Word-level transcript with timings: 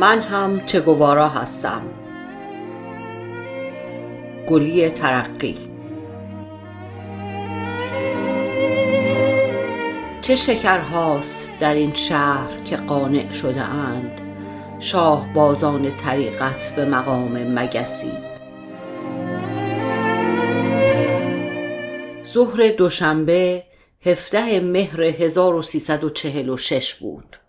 من 0.00 0.22
هم 0.22 0.66
چگوارا 0.66 1.28
هستم. 1.28 1.82
گلی 4.48 4.90
ترقی. 4.90 5.56
چه 10.22 10.36
شکرهاست 10.36 11.52
در 11.58 11.74
این 11.74 11.94
شهر 11.94 12.62
که 12.64 12.76
قانع 12.76 13.32
شده 13.32 13.62
اند. 13.62 14.20
شاه 14.78 15.32
بازان 15.34 15.90
طریقت 15.96 16.76
به 16.76 16.84
مقام 16.84 17.58
مگسی. 17.58 18.12
ظهر 22.32 22.68
دوشنبه 22.68 23.64
هفده 24.06 24.60
مهر 24.60 25.02
1346 25.02 26.94
بود. 26.94 27.39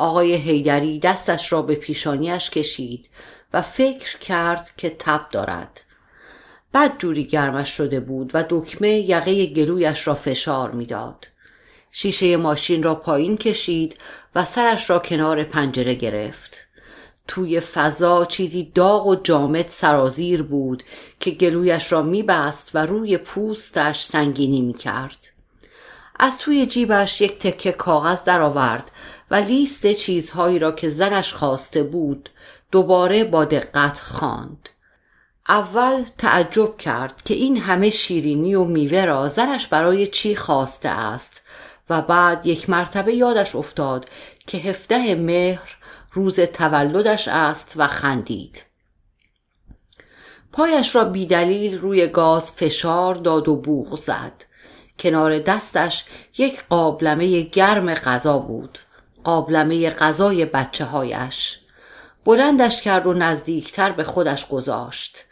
آقای 0.00 0.34
هیدری 0.34 0.98
دستش 0.98 1.52
را 1.52 1.62
به 1.62 1.74
پیشانیش 1.74 2.50
کشید 2.50 3.08
و 3.52 3.62
فکر 3.62 4.18
کرد 4.18 4.70
که 4.76 4.90
تب 4.90 5.26
دارد 5.30 5.80
بد 6.74 6.98
جوری 6.98 7.24
گرمش 7.24 7.68
شده 7.68 8.00
بود 8.00 8.30
و 8.34 8.44
دکمه 8.48 8.88
یقه 8.88 9.46
گلویش 9.46 10.06
را 10.06 10.14
فشار 10.14 10.70
می‌داد. 10.70 11.28
شیشه 11.90 12.36
ماشین 12.36 12.82
را 12.82 12.94
پایین 12.94 13.36
کشید 13.36 13.96
و 14.34 14.44
سرش 14.44 14.90
را 14.90 14.98
کنار 14.98 15.44
پنجره 15.44 15.94
گرفت. 15.94 16.56
توی 17.28 17.60
فضا 17.60 18.24
چیزی 18.24 18.72
داغ 18.74 19.06
و 19.06 19.14
جامد 19.14 19.68
سرازیر 19.68 20.42
بود 20.42 20.82
که 21.20 21.30
گلویش 21.30 21.92
را 21.92 22.02
میبست 22.02 22.70
و 22.74 22.86
روی 22.86 23.18
پوستش 23.18 24.02
سنگینی 24.02 24.60
می‌کرد. 24.60 25.32
از 26.22 26.38
توی 26.38 26.66
جیبش 26.66 27.20
یک 27.20 27.38
تکه 27.38 27.72
کاغذ 27.72 28.24
درآورد 28.24 28.90
و 29.30 29.34
لیست 29.34 29.92
چیزهایی 29.92 30.58
را 30.58 30.72
که 30.72 30.90
زنش 30.90 31.34
خواسته 31.34 31.82
بود 31.82 32.30
دوباره 32.70 33.24
با 33.24 33.44
دقت 33.44 33.98
خواند. 33.98 34.68
اول 35.48 36.04
تعجب 36.18 36.76
کرد 36.76 37.22
که 37.24 37.34
این 37.34 37.56
همه 37.56 37.90
شیرینی 37.90 38.54
و 38.54 38.64
میوه 38.64 39.04
را 39.04 39.28
زنش 39.28 39.66
برای 39.66 40.06
چی 40.06 40.36
خواسته 40.36 40.88
است 40.88 41.42
و 41.90 42.02
بعد 42.02 42.46
یک 42.46 42.70
مرتبه 42.70 43.14
یادش 43.14 43.56
افتاد 43.56 44.06
که 44.46 44.58
هفته 44.58 45.14
مهر 45.14 45.76
روز 46.12 46.40
تولدش 46.40 47.28
است 47.28 47.72
و 47.76 47.86
خندید. 47.86 48.64
پایش 50.52 50.96
را 50.96 51.04
بیدلیل 51.04 51.78
روی 51.78 52.06
گاز 52.06 52.52
فشار 52.52 53.14
داد 53.14 53.48
و 53.48 53.56
بوغ 53.56 53.98
زد. 53.98 54.44
کنار 54.98 55.38
دستش 55.38 56.04
یک 56.38 56.64
قابلمه 56.68 57.40
گرم 57.40 57.94
غذا 57.94 58.38
بود. 58.38 58.78
قابلمه 59.24 59.90
غذای 59.90 60.44
بچه 60.44 60.84
هایش 60.84 61.58
بلندش 62.24 62.82
کرد 62.82 63.06
و 63.06 63.12
نزدیکتر 63.12 63.92
به 63.92 64.04
خودش 64.04 64.48
گذاشت. 64.48 65.24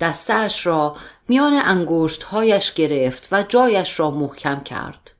دستش 0.00 0.66
را 0.66 0.96
میان 1.28 1.52
انگشتهایش 1.54 2.74
گرفت 2.74 3.28
و 3.32 3.42
جایش 3.42 4.00
را 4.00 4.10
محکم 4.10 4.60
کرد. 4.60 5.10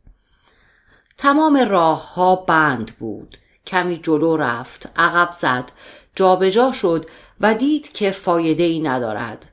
تمام 1.18 1.56
راه 1.56 2.14
ها 2.14 2.36
بند 2.36 2.96
بود. 2.98 3.36
کمی 3.66 4.00
جلو 4.02 4.36
رفت 4.36 4.88
عقب 4.96 5.32
زد 5.32 5.72
جابجا 6.14 6.72
شد 6.72 7.06
و 7.40 7.54
دید 7.54 7.92
که 7.92 8.10
فایده 8.10 8.62
ای 8.62 8.80
ندارد. 8.80 9.46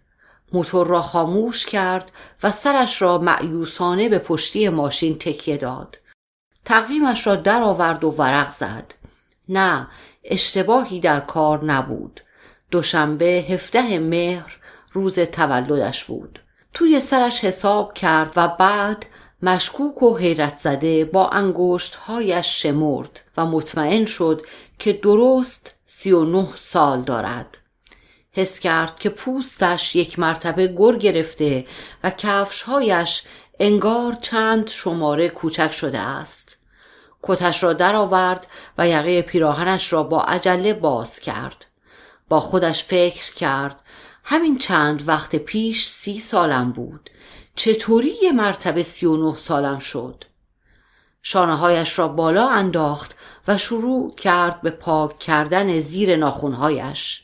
موتور 0.53 0.87
را 0.87 1.02
خاموش 1.02 1.65
کرد 1.65 2.11
و 2.43 2.52
سرش 2.52 3.02
را 3.02 3.17
معیوسانه 3.17 4.09
به 4.09 4.19
پشتی 4.19 4.69
ماشین 4.69 5.17
تکیه 5.17 5.58
داد. 5.58 5.97
تقویمش 6.66 7.28
را 7.28 7.36
درآورد 7.36 8.03
و 8.03 8.09
ورق 8.09 8.56
زد. 8.56 8.94
نه 9.50 9.88
اشتباهی 10.23 10.99
در 10.99 11.20
کار 11.20 11.64
نبود. 11.65 12.21
دوشنبه 12.71 13.26
هفته 13.26 13.99
مهر 13.99 14.58
روز 14.93 15.20
تولدش 15.20 16.04
بود. 16.04 16.39
توی 16.73 16.99
سرش 16.99 17.43
حساب 17.43 17.93
کرد 17.93 18.33
و 18.36 18.48
بعد 18.48 19.05
مشکوک 19.43 20.04
و 20.04 20.17
حیرت 20.17 20.58
زده 20.58 21.05
با 21.05 21.30
انگشتهایش 21.30 22.61
شمرد 22.61 23.21
و 23.37 23.45
مطمئن 23.45 24.05
شد 24.05 24.45
که 24.80 24.93
درست 24.93 25.73
سی 25.86 26.11
و 26.11 26.26
نه 26.26 26.48
سال 26.70 27.02
دارد. 27.02 27.58
حس 28.32 28.60
کرد 28.60 28.99
که 28.99 29.10
پوستش 29.10 29.95
یک 29.95 30.20
مرتبه 30.20 30.67
گر 30.67 30.95
گرفته 30.95 31.66
و 32.04 32.10
کفشهایش 32.10 33.23
انگار 33.60 34.17
چند 34.21 34.67
شماره 34.67 35.30
کوچک 35.30 35.71
شده 35.71 35.99
است. 35.99 36.42
کتش 37.23 37.64
را 37.64 37.73
درآورد 37.73 38.48
و 38.78 38.88
یقه 38.88 39.22
پیراهنش 39.22 39.94
را 39.94 40.04
با 40.04 40.22
عجله 40.22 40.73
باز 40.73 41.20
کرد. 41.20 41.66
با 42.30 42.39
خودش 42.39 42.84
فکر 42.84 43.34
کرد 43.34 43.80
همین 44.23 44.58
چند 44.58 45.08
وقت 45.08 45.36
پیش 45.36 45.88
سی 45.88 46.20
سالم 46.20 46.72
بود. 46.72 47.10
چطوری 47.56 48.14
یه 48.22 48.32
مرتبه 48.32 48.84
سی 48.84 49.06
و 49.06 49.17
نه 49.17 49.38
سالم 49.38 49.80
شد؟ 49.80 50.26
شانه 51.22 51.56
هایش 51.56 52.00
را 52.00 52.08
بالا 52.08 52.50
انداخت 52.50 53.16
و 53.48 53.58
شروع 53.58 54.16
کرد 54.16 54.61
به 54.61 54.70
پاک 54.70 55.20
کردن 55.20 55.80
زیر 55.80 56.16
ناخونهایش. 56.16 57.23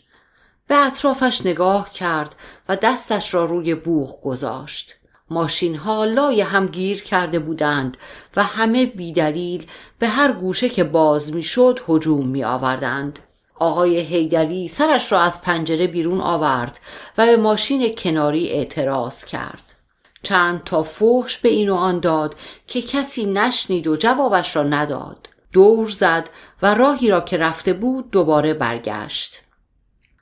به 0.68 0.76
اطرافش 0.76 1.46
نگاه 1.46 1.92
کرد 1.92 2.36
و 2.70 2.76
دستش 2.76 3.34
را 3.34 3.46
روی 3.46 3.76
بوغ 3.76 4.22
گذاشت. 4.22 4.99
ماشین 5.30 5.76
ها 5.76 6.06
لای 6.06 6.42
هم 6.42 6.68
گیر 6.68 7.04
کرده 7.04 7.40
بودند 7.40 7.98
و 8.36 8.44
همه 8.44 8.86
بیدلیل 8.86 9.66
به 10.00 10.08
هر 10.08 10.32
گوشه 10.32 10.70
که 10.70 10.84
باز 10.84 11.34
می‌شد 11.34 11.80
هجوم 11.88 12.28
می 12.28 12.44
آوردند. 12.44 13.20
آقای 13.56 14.00
هیدری 14.00 14.68
سرش 14.68 15.12
را 15.12 15.22
از 15.22 15.42
پنجره 15.42 15.88
بیرون 15.88 16.22
آورد 16.22 16.80
و 17.18 17.26
به 17.26 17.38
ماشین 17.38 17.96
کناری 17.96 18.50
اعتراض 18.50 19.26
کرد. 19.26 19.76
چند 20.24 20.64
تا 20.64 20.84
فحش 20.84 21.38
به 21.38 21.50
این 21.50 21.70
و 21.70 21.76
آن 21.76 22.00
داد 22.00 22.36
که 22.68 22.82
کسی 22.82 23.26
نشنید 23.26 23.88
و 23.88 23.96
جوابش 23.96 24.56
را 24.56 24.64
نداد. 24.64 25.30
دور 25.54 25.90
زد 25.90 26.30
و 26.62 26.74
راهی 26.74 27.10
را 27.10 27.22
که 27.22 27.38
رفته 27.38 27.74
بود 27.74 28.12
دوباره 28.12 28.54
برگشت. 28.54 29.40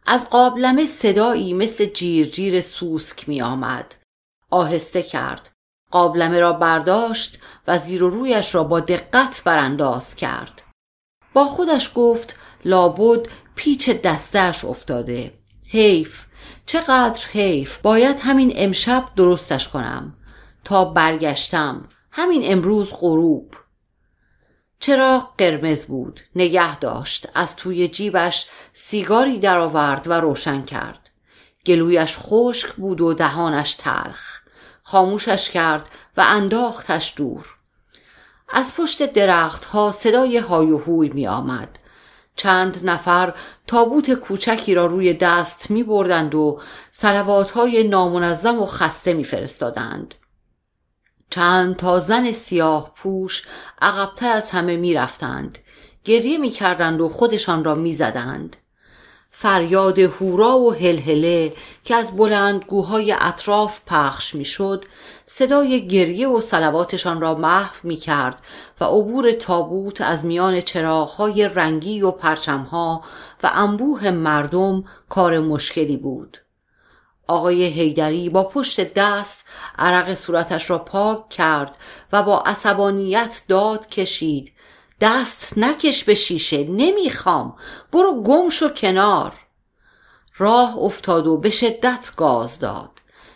از 0.05 0.29
قابلمه 0.29 0.85
صدایی 0.85 1.53
مثل 1.53 1.85
جیرجیر 1.85 2.61
سوسک 2.61 3.29
می 3.29 3.41
آمد. 3.41 3.95
آهسته 4.51 5.03
کرد. 5.03 5.49
قابلمه 5.91 6.39
را 6.39 6.53
برداشت 6.53 7.39
و 7.67 7.79
زیر 7.79 8.03
و 8.03 8.09
رویش 8.09 8.55
را 8.55 8.63
با 8.63 8.79
دقت 8.79 9.41
برانداز 9.43 10.15
کرد. 10.15 10.61
با 11.33 11.45
خودش 11.45 11.91
گفت 11.95 12.35
لابد 12.65 13.27
پیچ 13.55 13.89
دستش 13.89 14.65
افتاده. 14.65 15.33
حیف. 15.69 16.25
چقدر 16.65 17.25
حیف؟ 17.31 17.81
باید 17.81 18.19
همین 18.19 18.53
امشب 18.55 19.05
درستش 19.15 19.67
کنم. 19.67 20.13
تا 20.63 20.85
برگشتم. 20.85 21.89
همین 22.11 22.41
امروز 22.51 22.89
غروب. 22.91 23.55
چراغ 24.79 25.29
قرمز 25.37 25.85
بود. 25.85 26.21
نگه 26.35 26.79
داشت. 26.79 27.27
از 27.35 27.55
توی 27.55 27.87
جیبش 27.87 28.49
سیگاری 28.73 29.39
درآورد 29.39 30.07
و 30.07 30.13
روشن 30.13 30.61
کرد. 30.61 31.09
گلویش 31.65 32.17
خشک 32.17 32.73
بود 32.73 33.01
و 33.01 33.13
دهانش 33.13 33.73
تلخ. 33.73 34.36
خاموشش 34.89 35.49
کرد 35.49 35.89
و 36.17 36.21
انداختش 36.27 37.13
دور 37.17 37.45
از 38.49 38.73
پشت 38.75 39.13
درختها 39.13 39.91
صدای 39.91 40.37
های 40.37 40.71
و 40.71 40.77
هوی 40.77 41.09
می 41.09 41.27
آمد 41.27 41.79
چند 42.35 42.89
نفر 42.89 43.33
تابوت 43.67 44.13
کوچکی 44.13 44.75
را 44.75 44.85
روی 44.85 45.13
دست 45.13 45.71
می 45.71 45.83
بردند 45.83 46.35
و 46.35 46.61
سلوات 46.91 47.51
های 47.51 47.83
نامنظم 47.83 48.59
و 48.59 48.65
خسته 48.65 49.13
می 49.13 49.23
فرستادند. 49.23 50.15
چند 51.29 51.75
تا 51.75 51.99
زن 51.99 52.31
سیاه 52.31 52.93
پوش 52.95 53.47
عقبتر 53.81 54.29
از 54.29 54.51
همه 54.51 54.77
می 54.77 54.93
رفتند. 54.93 55.59
گریه 56.03 56.37
می 56.37 56.49
کردند 56.49 57.01
و 57.01 57.09
خودشان 57.09 57.63
را 57.63 57.75
می 57.75 57.93
زدند. 57.93 58.57
فریاد 59.39 59.99
هورا 59.99 60.59
و 60.59 60.73
هلهله 60.73 61.53
که 61.83 61.95
از 61.95 62.17
بلندگوهای 62.17 63.15
اطراف 63.19 63.79
پخش 63.87 64.35
می‌شد 64.35 64.85
صدای 65.25 65.87
گریه 65.87 66.27
و 66.27 66.41
سلواتشان 66.41 67.21
را 67.21 67.35
محو 67.35 67.75
می 67.83 67.95
کرد 67.95 68.41
و 68.81 68.85
عبور 68.85 69.31
تابوت 69.31 70.01
از 70.01 70.25
میان 70.25 70.61
چراغهای 70.61 71.47
رنگی 71.47 72.01
و 72.01 72.11
پرچمها 72.11 73.03
و 73.43 73.51
انبوه 73.53 74.09
مردم 74.11 74.83
کار 75.09 75.39
مشکلی 75.39 75.97
بود. 75.97 76.37
آقای 77.27 77.63
هیدری 77.63 78.29
با 78.29 78.43
پشت 78.43 78.93
دست 78.93 79.45
عرق 79.77 80.13
صورتش 80.13 80.69
را 80.69 80.77
پاک 80.77 81.29
کرد 81.29 81.77
و 82.13 82.23
با 82.23 82.39
عصبانیت 82.39 83.41
داد 83.47 83.89
کشید 83.89 84.53
دست 85.01 85.57
نکش 85.57 86.03
به 86.03 86.15
شیشه 86.15 86.63
نمی‌خوام. 86.63 87.55
برو 87.91 88.23
گم 88.23 88.49
شو 88.49 88.69
کنار. 88.69 89.33
راه 90.37 90.77
افتاد 90.77 91.27
و 91.27 91.37
به 91.37 91.49
شدت 91.49 92.13
گاز 92.17 92.59
داد. 92.59 92.91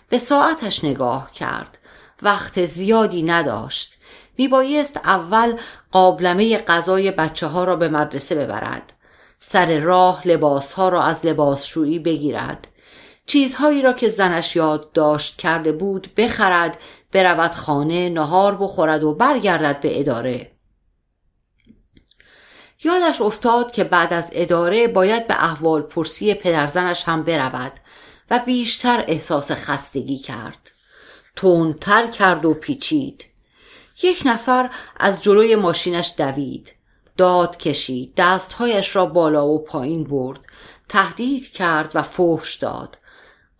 به 0.10 0.18
ساعتش 0.18 0.84
نگاه 0.84 1.32
کرد. 1.32 1.78
وقت 2.22 2.66
زیادی 2.66 3.24
نداشت. 3.24 3.94
میبایست 4.38 4.98
اول 4.98 5.58
قابلمه 5.92 6.58
غذای 6.58 7.12
بچه 7.12 7.48
ها 7.48 7.64
را 7.64 7.76
به 7.76 7.90
مدرسه 7.90 8.36
ببرد. 8.36 8.94
سر 9.40 9.80
راه 9.80 10.28
لباسها 10.28 10.90
را 10.90 11.04
از 11.04 11.26
لباسشویی 11.26 12.00
بگیرد. 12.00 12.68
چیزهایی 13.26 13.82
را 13.82 13.94
که 13.94 14.10
زنش 14.10 14.56
یاد 14.56 14.92
داشت 14.92 15.38
کرده 15.38 15.72
بود 15.72 16.16
بخرد 16.18 16.78
برود 17.12 17.52
خانه 17.52 18.10
نهار 18.10 18.56
بخورد 18.56 19.04
و 19.04 19.14
برگردد 19.14 19.80
به 19.82 20.00
اداره. 20.00 20.52
یادش 22.84 23.22
افتاد 23.22 23.72
که 23.72 23.84
بعد 23.84 24.14
از 24.14 24.30
اداره 24.32 24.88
باید 24.88 25.28
به 25.28 25.44
احوال 25.44 25.82
پرسی 25.82 26.34
پدرزنش 26.34 27.04
هم 27.04 27.24
برود 27.24 27.74
و 28.32 28.40
بیشتر 28.40 29.06
احساس 29.08 29.52
خستگی 29.52 30.18
کرد. 30.18 30.72
تندتر 31.36 32.08
کرد 32.08 32.46
و 32.46 32.54
پیچید. 32.54 33.26
یک 34.04 34.22
نفر 34.26 34.70
از 34.98 35.22
جلوی 35.22 35.56
ماشینش 35.56 36.14
دوید. 36.18 36.74
داد 37.18 37.58
کشید. 37.58 38.14
دستهایش 38.18 38.96
را 38.96 39.06
بالا 39.06 39.48
و 39.48 39.64
پایین 39.64 40.04
برد. 40.04 40.46
تهدید 40.90 41.52
کرد 41.52 41.92
و 41.94 42.02
فحش 42.02 42.56
داد. 42.56 42.98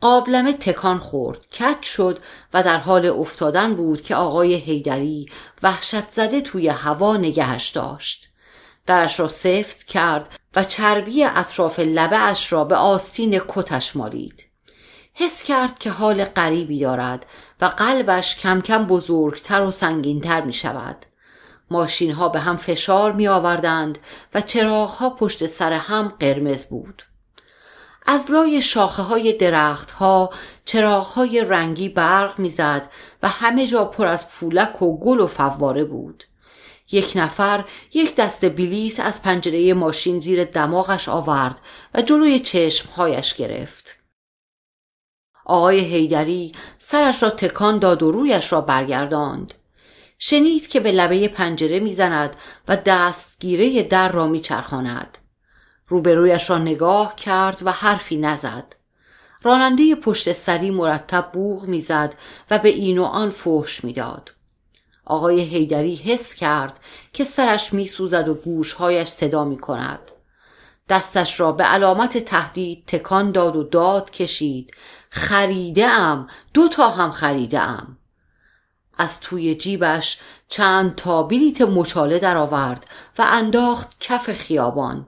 قابلمه 0.02 0.54
تکان 0.54 1.00
خورد. 1.00 1.50
کک 1.50 1.86
شد 1.86 2.20
و 2.54 2.64
در 2.64 2.78
حال 2.78 3.06
افتادن 3.06 3.76
بود 3.76 4.02
که 4.02 4.16
آقای 4.16 4.54
هیدری 4.54 5.26
وحشت 5.64 6.12
زده 6.12 6.42
توی 6.42 6.68
هوا 6.68 7.18
نگهش 7.18 7.70
داشت. 7.70 8.31
درش 8.86 9.20
را 9.20 9.28
سفت 9.28 9.84
کرد 9.84 10.30
و 10.56 10.64
چربی 10.64 11.24
اطراف 11.24 11.80
لبه 11.80 12.18
اش 12.18 12.54
را 12.54 12.64
به 12.64 12.76
آستین 12.76 13.42
کتش 13.48 13.96
مالید. 13.96 14.46
حس 15.14 15.44
کرد 15.44 15.80
که 15.80 15.90
حال 15.90 16.26
غریبی 16.26 16.80
دارد 16.80 17.26
و 17.62 17.66
قلبش 17.66 18.36
کم 18.36 18.62
کم 18.62 18.86
بزرگتر 18.86 19.62
و 19.62 19.72
سنگینتر 19.72 20.42
می 20.42 20.54
شود 20.54 21.06
ماشین 21.72 22.12
ها 22.12 22.30
به 22.30 22.40
هم 22.40 22.58
فشار 22.58 23.12
می 23.12 23.28
آوردند 23.28 23.98
و 24.34 24.42
چراغ 24.42 24.90
ها 24.90 25.10
پشت 25.10 25.46
سر 25.46 25.74
هم 25.74 26.14
قرمز 26.20 26.66
بود. 26.66 27.04
از 28.06 28.32
لای 28.32 28.62
شاخه 28.62 29.02
های 29.02 29.34
درخت 29.34 29.92
ها 29.92 30.30
چراغ 30.66 31.06
های 31.06 31.42
رنگی 31.42 31.90
برق 31.90 32.40
می‌زد 32.40 32.90
و 33.24 33.30
همه 33.30 33.68
جا 33.68 33.86
پر 33.86 34.08
از 34.08 34.30
پولک 34.30 34.82
و 34.82 34.98
گل 34.98 35.20
و 35.20 35.28
فواره 35.28 35.84
بود. 35.84 36.24
یک 36.92 37.12
نفر 37.16 37.66
یک 37.94 38.16
دست 38.16 38.50
بلیس 38.50 39.00
از 39.00 39.22
پنجره 39.22 39.74
ماشین 39.74 40.22
زیر 40.22 40.44
دماغش 40.44 41.10
آورد 41.10 41.60
و 41.94 42.02
جلوی 42.02 42.40
چشمهایش 42.40 43.34
گرفت. 43.34 44.00
آقای 45.46 45.80
هیدری 45.80 46.52
سرش 46.80 47.24
را 47.24 47.30
تکان 47.30 47.80
داد 47.80 48.04
و 48.04 48.12
رویش 48.12 48.54
را 48.54 48.62
برگرداند. 48.62 49.54
شنید 50.18 50.68
که 50.68 50.80
به 50.80 50.92
لبه 50.92 51.28
پنجره 51.28 51.80
می‌زند 51.80 52.36
و 52.68 52.78
دستگیره 52.78 53.84
در 53.84 54.12
را 54.12 54.28
میچرخاند. 54.28 55.18
روبرویش 55.88 56.50
را 56.50 56.58
نگاه 56.58 57.16
کرد 57.16 57.62
و 57.64 57.72
حرفی 57.72 58.18
نزد. 58.18 58.76
راننده 59.44 59.96
پشت 59.96 60.34
سری 60.34 60.72
مرتب 60.72 61.30
بوغ 61.34 61.64
می‌زد 61.64 62.16
و 62.52 62.60
به 62.60 62.70
این 62.70 62.98
و 62.98 63.04
آن 63.04 63.30
فحش 63.30 63.84
می‌داد. 63.84 64.32
آقای 65.12 65.42
هیدری 65.42 65.96
حس 65.96 66.34
کرد 66.36 66.80
که 67.14 67.26
سرش 67.26 67.74
میسوزد 67.74 68.28
و 68.28 68.34
گوشهایش 68.34 69.08
صدا 69.08 69.46
می 69.46 69.58
کند. 69.58 70.00
دستش 70.90 71.40
را 71.40 71.52
به 71.52 71.64
علامت 71.64 72.18
تهدید 72.18 72.84
تکان 72.88 73.32
داد 73.32 73.56
و 73.56 73.64
داد 73.64 74.12
کشید. 74.12 74.72
خریده 75.10 75.88
ام 75.88 76.28
دو 76.54 76.68
تا 76.68 76.90
هم 76.90 77.12
خریده 77.12 77.60
ام 77.60 77.98
از 78.98 79.20
توی 79.20 79.56
جیبش 79.56 80.20
چند 80.50 80.96
تا 80.96 81.24
بلیت 81.24 81.62
مچاله 81.62 82.20
درآورد 82.20 82.86
و 83.18 83.26
انداخت 83.32 84.00
کف 84.00 84.34
خیابان. 84.34 85.08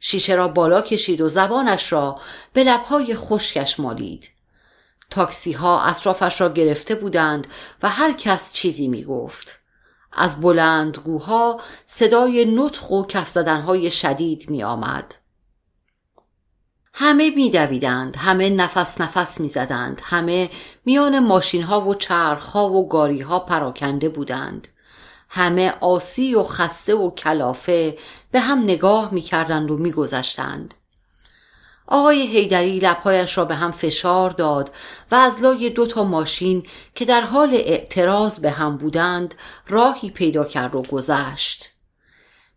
شیشه 0.00 0.34
را 0.34 0.48
بالا 0.48 0.80
کشید 0.80 1.20
و 1.20 1.28
زبانش 1.28 1.92
را 1.92 2.20
به 2.52 2.64
لبهای 2.64 3.14
خشکش 3.14 3.80
مالید. 3.80 4.33
تاکسی 5.10 5.52
ها 5.52 5.82
اطرافش 5.82 6.40
را 6.40 6.48
گرفته 6.48 6.94
بودند 6.94 7.46
و 7.82 7.88
هر 7.88 8.12
کس 8.12 8.52
چیزی 8.52 8.88
می 8.88 9.04
گفت. 9.04 9.60
از 10.12 10.40
بلندگوها 10.40 11.60
صدای 11.86 12.44
نطخ 12.44 12.90
و 12.90 13.02
کف 13.02 13.28
زدنهای 13.28 13.90
شدید 13.90 14.50
می 14.50 14.62
آمد. 14.62 15.14
همه 16.96 17.30
می 17.30 17.50
دویدند، 17.50 18.16
همه 18.16 18.50
نفس 18.50 19.00
نفس 19.00 19.40
می 19.40 19.48
زدند، 19.48 20.00
همه 20.04 20.50
میان 20.84 21.18
ماشین 21.18 21.62
ها 21.62 21.80
و 21.80 21.94
چرخ 21.94 22.46
ها 22.46 22.70
و 22.70 22.88
گاری 22.88 23.20
ها 23.20 23.38
پراکنده 23.38 24.08
بودند. 24.08 24.68
همه 25.28 25.74
آسی 25.80 26.34
و 26.34 26.42
خسته 26.42 26.94
و 26.94 27.10
کلافه 27.10 27.98
به 28.30 28.40
هم 28.40 28.62
نگاه 28.62 29.14
می 29.14 29.20
کردند 29.20 29.70
و 29.70 29.76
می 29.76 29.92
گذشتند. 29.92 30.74
آقای 31.86 32.26
هیدری 32.26 32.78
لبهایش 32.78 33.38
را 33.38 33.44
به 33.44 33.54
هم 33.54 33.72
فشار 33.72 34.30
داد 34.30 34.70
و 35.10 35.14
از 35.14 35.42
لای 35.42 35.70
دو 35.70 35.86
تا 35.86 36.04
ماشین 36.04 36.66
که 36.94 37.04
در 37.04 37.20
حال 37.20 37.54
اعتراض 37.54 38.38
به 38.38 38.50
هم 38.50 38.76
بودند 38.76 39.34
راهی 39.68 40.10
پیدا 40.10 40.44
کرد 40.44 40.74
و 40.74 40.82
گذشت. 40.82 41.70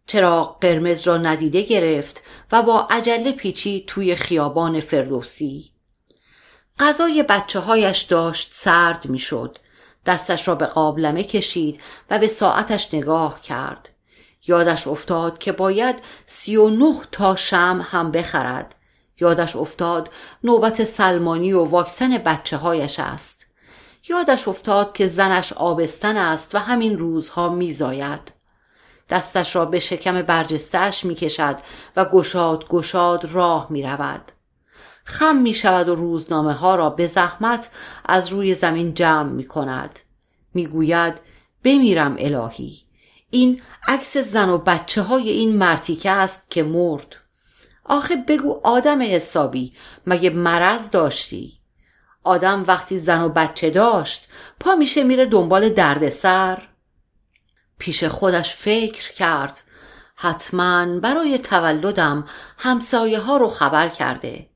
چراغ 0.08 0.60
قرمز 0.62 1.08
را 1.08 1.18
ندیده 1.18 1.62
گرفت 1.62 2.24
و 2.52 2.62
با 2.62 2.88
عجله 2.90 3.32
پیچی 3.32 3.84
توی 3.88 4.16
خیابان 4.16 4.80
فردوسی. 4.80 5.72
غذای 6.80 7.24
بچه 7.24 7.60
هایش 7.60 8.02
داشت 8.02 8.48
سرد 8.52 9.06
می‌شد. 9.06 9.58
دستش 10.06 10.48
را 10.48 10.56
به 10.56 10.66
قابلمه 10.66 11.24
کشید 11.24 11.82
و 12.10 12.20
به 12.20 12.28
ساعتش 12.28 12.94
نگاه 12.94 13.42
کرد. 13.42 13.90
یادش 14.48 14.88
افتاد 14.88 15.38
که 15.38 15.52
باید 15.52 15.96
سی 16.26 16.56
و 16.56 16.70
نه 16.70 17.02
تا 17.12 17.36
شم 17.36 17.86
هم 17.92 18.12
بخرد. 18.12 18.76
یادش 19.20 19.56
افتاد 19.56 20.10
نوبت 20.44 20.84
سلمانی 20.84 21.54
و 21.54 21.64
واکسن 21.64 22.18
بچه 22.18 22.58
هایش 22.58 23.00
است 23.00 23.46
یادش 24.10 24.48
افتاد 24.48 24.94
که 24.94 25.08
زنش 25.08 25.54
آبستن 25.54 26.18
است 26.18 26.56
و 26.56 26.58
همین 26.58 27.00
روزها 27.00 27.50
میزاید 27.50 28.38
دستش 29.10 29.56
را 29.56 29.66
به 29.66 29.80
شکم 29.80 30.22
برجستش 30.22 31.06
می 31.06 31.16
کشد 31.16 31.58
و 31.96 32.06
گشاد 32.06 32.68
گشاد 32.68 33.26
راه 33.26 33.68
می 33.70 33.84
رود. 33.84 34.32
خم 35.04 35.36
می 35.36 35.54
شود 35.54 35.90
و 35.90 35.96
روزنامه 35.96 36.54
ها 36.54 36.76
را 36.76 36.90
به 36.90 37.08
زحمت 37.08 37.70
از 38.06 38.30
روی 38.30 38.56
زمین 38.56 38.94
جمع 38.94 39.32
می 39.32 39.48
کند. 39.48 40.00
می 40.54 40.68
گوید 40.68 41.14
بمیرم 41.64 42.16
الهی. 42.20 42.82
این 43.30 43.62
عکس 43.88 44.18
زن 44.18 44.50
و 44.50 44.58
بچه 44.58 45.02
های 45.02 45.30
این 45.30 45.58
مرتیکه 45.58 46.12
است 46.12 46.52
که 46.52 46.64
مرد. 46.64 47.16
آخه 47.88 48.16
بگو 48.16 48.62
آدم 48.64 49.02
حسابی 49.02 49.74
مگه 50.08 50.30
مرض 50.30 50.90
داشتی؟ 50.90 51.58
آدم 52.24 52.64
وقتی 52.68 53.00
زن 53.00 53.22
و 53.22 53.30
بچه 53.30 53.70
داشت 53.70 54.28
پا 54.60 54.76
میشه 54.76 55.04
میره 55.04 55.26
دنبال 55.26 55.70
دردسر. 55.70 56.68
پیش 57.78 58.04
خودش 58.04 58.54
فکر 58.54 59.14
کرد. 59.14 59.62
حتما 60.16 61.00
برای 61.00 61.38
تولدم 61.38 62.26
همسایه 62.58 63.20
ها 63.20 63.38
رو 63.38 63.48
خبر 63.48 63.90
کرده. 63.90 64.50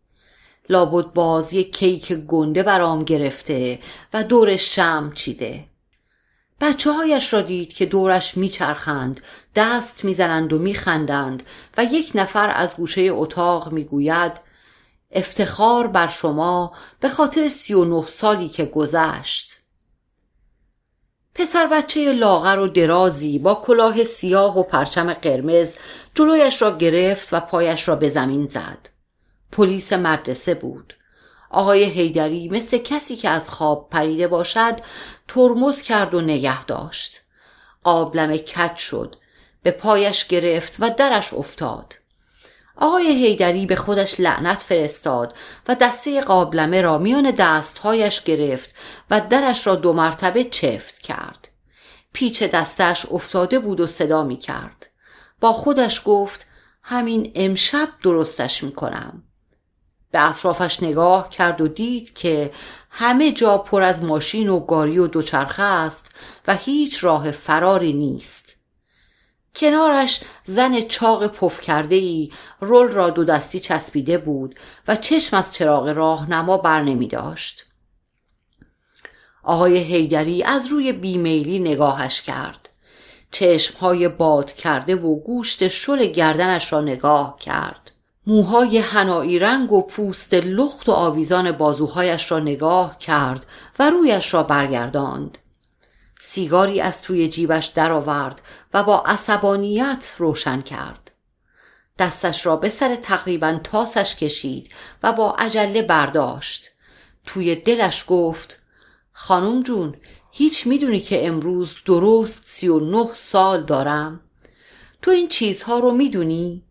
لابد 0.69 1.13
باز 1.13 1.53
یک 1.53 1.77
کیک 1.77 2.13
گنده 2.13 2.63
برام 2.63 3.03
گرفته 3.03 3.79
و 4.13 4.23
دور 4.23 4.55
شم 4.55 5.11
چیده. 5.15 5.70
بچه 6.61 6.91
هایش 6.91 7.33
را 7.33 7.41
دید 7.41 7.73
که 7.73 7.85
دورش 7.85 8.37
میچرخند 8.37 9.21
دست 9.55 10.03
می‌زنند 10.03 10.53
و 10.53 10.59
میخندند 10.59 11.43
و 11.77 11.83
یک 11.83 12.11
نفر 12.15 12.51
از 12.55 12.75
گوشه 12.75 13.01
اتاق 13.01 13.71
می‌گوید 13.71 14.31
افتخار 15.11 15.87
بر 15.87 16.07
شما 16.07 16.73
به 16.99 17.09
خاطر 17.09 17.47
سی 17.47 17.73
و 17.73 17.85
نه 17.85 18.07
سالی 18.07 18.49
که 18.49 18.65
گذشت. 18.65 19.57
پسر 21.35 21.67
بچه 21.67 22.11
لاغر 22.11 22.59
و 22.59 22.67
درازی 22.67 23.39
با 23.39 23.55
کلاه 23.55 24.03
سیاه 24.03 24.59
و 24.59 24.63
پرچم 24.63 25.13
قرمز 25.13 25.73
جلویش 26.15 26.61
را 26.61 26.77
گرفت 26.77 27.33
و 27.33 27.39
پایش 27.39 27.87
را 27.87 27.95
به 27.95 28.09
زمین 28.09 28.47
زد. 28.47 28.89
پلیس 29.51 29.93
مدرسه 29.93 30.53
بود. 30.53 30.93
آقای 31.51 31.83
هیدری 31.83 32.49
مثل 32.49 32.77
کسی 32.77 33.15
که 33.15 33.29
از 33.29 33.49
خواب 33.49 33.89
پریده 33.89 34.27
باشد 34.27 34.75
ترمز 35.27 35.81
کرد 35.81 36.13
و 36.13 36.21
نگه 36.21 36.65
داشت. 36.65 37.21
قابلمه 37.83 38.37
کج 38.37 38.77
شد 38.77 39.15
به 39.63 39.71
پایش 39.71 40.27
گرفت 40.27 40.75
و 40.79 40.89
درش 40.89 41.33
افتاد. 41.33 41.95
آقای 42.75 43.25
هیدری 43.25 43.65
به 43.65 43.75
خودش 43.75 44.19
لعنت 44.19 44.57
فرستاد 44.57 45.33
و 45.67 45.75
دسته 45.75 46.21
قابلمه 46.21 46.81
را 46.81 46.97
میان 46.97 47.31
دستهایش 47.31 48.23
گرفت 48.23 48.75
و 49.09 49.21
درش 49.29 49.67
را 49.67 49.75
دو 49.75 49.93
مرتبه 49.93 50.43
چفت 50.43 50.99
کرد. 50.99 51.47
پیچ 52.13 52.43
دستش 52.43 53.05
افتاده 53.11 53.59
بود 53.59 53.79
و 53.79 53.87
صدا 53.87 54.23
می 54.23 54.37
کرد 54.37 54.87
با 55.39 55.53
خودش 55.53 56.01
گفت 56.05 56.45
همین 56.83 57.31
امشب 57.35 57.87
درستش 58.03 58.63
می 58.63 58.71
کنم 58.71 59.23
به 60.11 60.29
اطرافش 60.29 60.83
نگاه 60.83 61.29
کرد 61.29 61.61
و 61.61 61.67
دید 61.67 62.13
که 62.13 62.51
همه 62.89 63.31
جا 63.31 63.57
پر 63.57 63.81
از 63.81 64.03
ماشین 64.03 64.49
و 64.49 64.59
گاری 64.59 64.97
و 64.97 65.07
دوچرخه 65.07 65.63
است 65.63 66.11
و 66.47 66.55
هیچ 66.55 67.03
راه 67.03 67.31
فراری 67.31 67.93
نیست 67.93 68.41
کنارش 69.55 70.21
زن 70.45 70.81
چاق 70.81 71.27
پف 71.27 71.61
کرده 71.61 71.95
ای 71.95 72.31
رول 72.61 72.87
را 72.87 73.09
دو 73.09 73.23
دستی 73.23 73.59
چسبیده 73.59 74.17
بود 74.17 74.55
و 74.87 74.95
چشم 74.95 75.37
از 75.37 75.53
چراغ 75.53 75.87
راهنما 75.87 76.57
بر 76.57 76.81
نمی 76.81 77.07
داشت. 77.07 77.65
آقای 79.43 79.77
هیدری 79.77 80.43
از 80.43 80.67
روی 80.67 80.91
بیمیلی 80.91 81.59
نگاهش 81.59 82.21
کرد. 82.21 82.69
چشمهای 83.31 84.07
باد 84.07 84.51
کرده 84.51 84.95
و 84.95 85.15
گوشت 85.15 85.67
شل 85.67 86.05
گردنش 86.05 86.73
را 86.73 86.81
نگاه 86.81 87.37
کرد. 87.39 87.90
موهای 88.27 88.77
هنایی 88.77 89.39
رنگ 89.39 89.71
و 89.71 89.81
پوست 89.81 90.33
لخت 90.33 90.89
و 90.89 90.91
آویزان 90.91 91.51
بازوهایش 91.51 92.31
را 92.31 92.39
نگاه 92.39 92.97
کرد 92.97 93.45
و 93.79 93.89
رویش 93.89 94.33
را 94.33 94.43
برگرداند. 94.43 95.37
سیگاری 96.21 96.81
از 96.81 97.01
توی 97.01 97.29
جیبش 97.29 97.65
درآورد 97.65 98.41
و 98.73 98.83
با 98.83 99.03
عصبانیت 99.05 100.15
روشن 100.17 100.61
کرد 100.61 101.11
دستش 101.99 102.45
را 102.45 102.55
به 102.55 102.69
سر 102.69 102.95
تقریبا 102.95 103.59
تاسش 103.63 104.15
کشید 104.15 104.71
و 105.03 105.13
با 105.13 105.31
عجله 105.31 105.81
برداشت 105.81 106.69
توی 107.25 107.55
دلش 107.55 108.05
گفت 108.07 108.59
خانم 109.13 109.63
جون 109.63 109.95
هیچ 110.31 110.67
می‌دونی 110.67 110.99
که 110.99 111.27
امروز 111.27 111.75
درست 111.85 112.41
سی 112.45 112.67
و 112.67 112.79
نه 112.79 113.09
سال 113.15 113.63
دارم 113.63 114.19
تو 115.01 115.11
این 115.11 115.27
چیزها 115.27 115.79
رو 115.79 115.91
می‌دونی؟ 115.91 116.63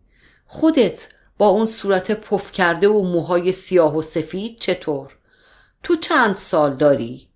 خودت 0.46 1.08
با 1.40 1.48
اون 1.48 1.66
صورت 1.66 2.20
پف 2.20 2.52
کرده 2.52 2.88
و 2.88 3.02
موهای 3.02 3.52
سیاه 3.52 3.96
و 3.96 4.02
سفید 4.02 4.58
چطور؟ 4.58 5.16
تو 5.82 5.96
چند 5.96 6.36
سال 6.36 6.76
داری؟ 6.76 7.28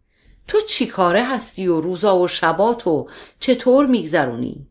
تو 0.48 0.60
چی 0.60 0.86
کاره 0.86 1.24
هستی 1.24 1.66
و 1.66 1.80
روزا 1.80 2.18
و 2.18 2.28
شباتو 2.28 3.08
چطور 3.40 3.86
میگذرونی؟ 3.86 4.66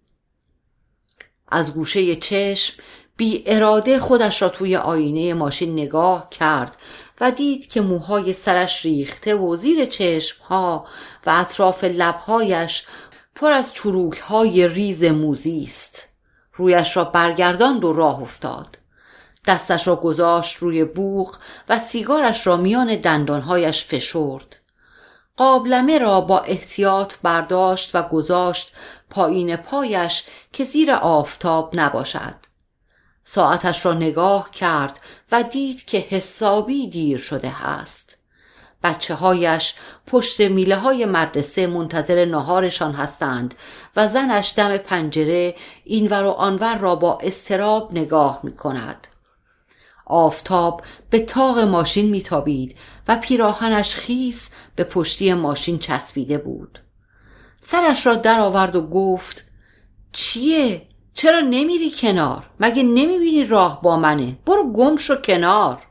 از 1.47 1.73
گوشه 1.73 2.15
چشم 2.15 2.83
بی 3.17 3.43
اراده 3.45 3.99
خودش 3.99 4.41
را 4.41 4.49
توی 4.49 4.75
آینه 4.75 5.33
ماشین 5.33 5.73
نگاه 5.73 6.29
کرد 6.29 6.77
و 7.21 7.31
دید 7.31 7.67
که 7.67 7.81
موهای 7.81 8.33
سرش 8.33 8.85
ریخته 8.85 9.35
و 9.35 9.57
زیر 9.57 9.85
چشمها 9.85 10.87
و 11.25 11.33
اطراف 11.35 11.83
لبهایش 11.83 12.85
پر 13.35 13.51
از 13.51 13.73
چروک 13.73 14.17
های 14.17 14.67
ریز 14.67 15.03
موزی 15.03 15.63
است. 15.63 16.09
رویش 16.53 16.97
را 16.97 17.03
برگرداند 17.03 17.83
و 17.83 17.93
راه 17.93 18.21
افتاد. 18.21 18.82
دستش 19.45 19.87
را 19.87 19.95
گذاشت 19.95 20.57
روی 20.57 20.85
بوغ 20.85 21.37
و 21.69 21.79
سیگارش 21.79 22.47
را 22.47 22.57
میان 22.57 22.95
دندانهایش 22.95 23.83
فشرد. 23.83 24.59
قابلمه 25.37 25.97
را 25.97 26.21
با 26.21 26.39
احتیاط 26.39 27.13
برداشت 27.23 27.95
و 27.95 28.01
گذاشت 28.01 28.75
پایین 29.09 29.55
پایش 29.55 30.23
که 30.53 30.65
زیر 30.65 30.91
آفتاب 30.91 31.71
نباشد 31.73 32.35
ساعتش 33.23 33.85
را 33.85 33.93
نگاه 33.93 34.51
کرد 34.51 34.99
و 35.31 35.43
دید 35.43 35.85
که 35.85 35.97
حسابی 35.97 36.89
دیر 36.89 37.17
شده 37.17 37.67
است 37.67 38.17
بچه 38.83 39.15
هایش 39.15 39.75
پشت 40.07 40.41
میله 40.41 40.75
های 40.75 41.05
مدرسه 41.05 41.67
منتظر 41.67 42.25
نهارشان 42.25 42.93
هستند 42.93 43.55
و 43.95 44.07
زنش 44.07 44.53
دم 44.57 44.77
پنجره 44.77 45.55
اینور 45.83 46.23
و 46.23 46.29
آنور 46.29 46.77
را 46.77 46.95
با 46.95 47.17
استراب 47.21 47.91
نگاه 47.91 48.39
می 48.43 48.55
کند. 48.55 49.07
آفتاب 50.05 50.81
به 51.09 51.19
تاق 51.19 51.59
ماشین 51.59 52.09
میتابید 52.09 52.77
و 53.07 53.15
پیراهنش 53.15 53.95
خیس 53.95 54.49
به 54.75 54.83
پشتی 54.83 55.33
ماشین 55.33 55.79
چسبیده 55.79 56.37
بود 56.37 56.79
سرش 57.61 58.07
را 58.07 58.15
درآورد 58.15 58.75
و 58.75 58.81
گفت 58.87 59.43
چیه؟ 60.11 60.81
چرا 61.13 61.39
نمیری 61.39 61.91
کنار؟ 61.91 62.49
مگه 62.59 62.83
نمی‌بینی 62.83 63.43
راه 63.43 63.81
با 63.81 63.97
منه؟ 63.97 64.37
برو 64.45 64.73
گم 64.73 64.95
شو 64.95 65.15
کنار 65.15 65.81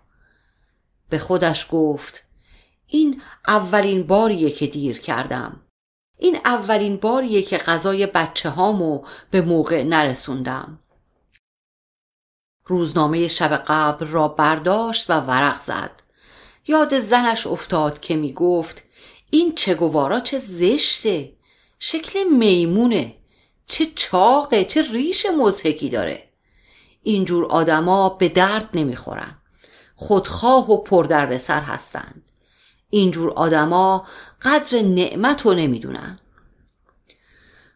به 1.08 1.18
خودش 1.18 1.66
گفت 1.70 2.22
این 2.86 3.22
اولین 3.48 4.02
باریه 4.02 4.50
که 4.50 4.66
دیر 4.66 4.98
کردم 4.98 5.60
این 6.18 6.38
اولین 6.44 6.96
باریه 6.96 7.42
که 7.42 7.58
غذای 7.58 8.06
بچه 8.06 8.50
هامو 8.50 9.04
به 9.30 9.40
موقع 9.40 9.82
نرسوندم 9.82 10.78
روزنامه 12.64 13.28
شب 13.28 13.64
قبل 13.66 14.06
را 14.06 14.28
برداشت 14.28 15.10
و 15.10 15.20
ورق 15.20 15.62
زد. 15.62 15.90
یاد 16.66 17.00
زنش 17.00 17.46
افتاد 17.46 18.00
که 18.00 18.16
می 18.16 18.32
گفت 18.32 18.82
این 19.30 19.54
چگوارا 19.54 20.20
چه 20.20 20.38
زشته 20.38 21.32
شکل 21.78 22.24
میمونه 22.24 23.14
چه 23.66 23.86
چاقه 23.94 24.64
چه 24.64 24.92
ریش 24.92 25.26
مزهکی 25.26 25.88
داره. 25.88 26.28
اینجور 27.02 27.46
آدما 27.46 28.08
به 28.08 28.28
درد 28.28 28.68
نمی‌خورن. 28.74 29.38
خودخواه 29.96 30.70
و 30.70 30.82
پردر 30.82 31.26
به 31.26 31.38
سر 31.38 31.60
هستند. 31.60 32.30
اینجور 32.90 33.30
آدما 33.30 34.06
قدر 34.42 34.82
نعمت 34.82 35.46
رو 35.46 35.54
نمی‌دونن. 35.54 36.18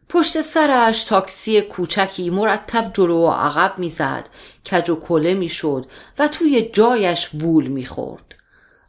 پشت 0.09 0.43
سرش 0.43 1.05
تاکسی 1.05 1.61
کوچکی 1.61 2.31
مرتب 2.31 2.91
جلو 2.95 3.19
و 3.19 3.31
عقب 3.31 3.79
می‌زد. 3.79 4.29
کج 4.71 4.91
و 4.91 5.01
کله 5.01 5.35
می‌شد 5.35 5.87
و 6.19 6.29
توی 6.29 6.63
جایش 6.63 7.35
وول 7.35 7.67
می‌خورد. 7.67 8.35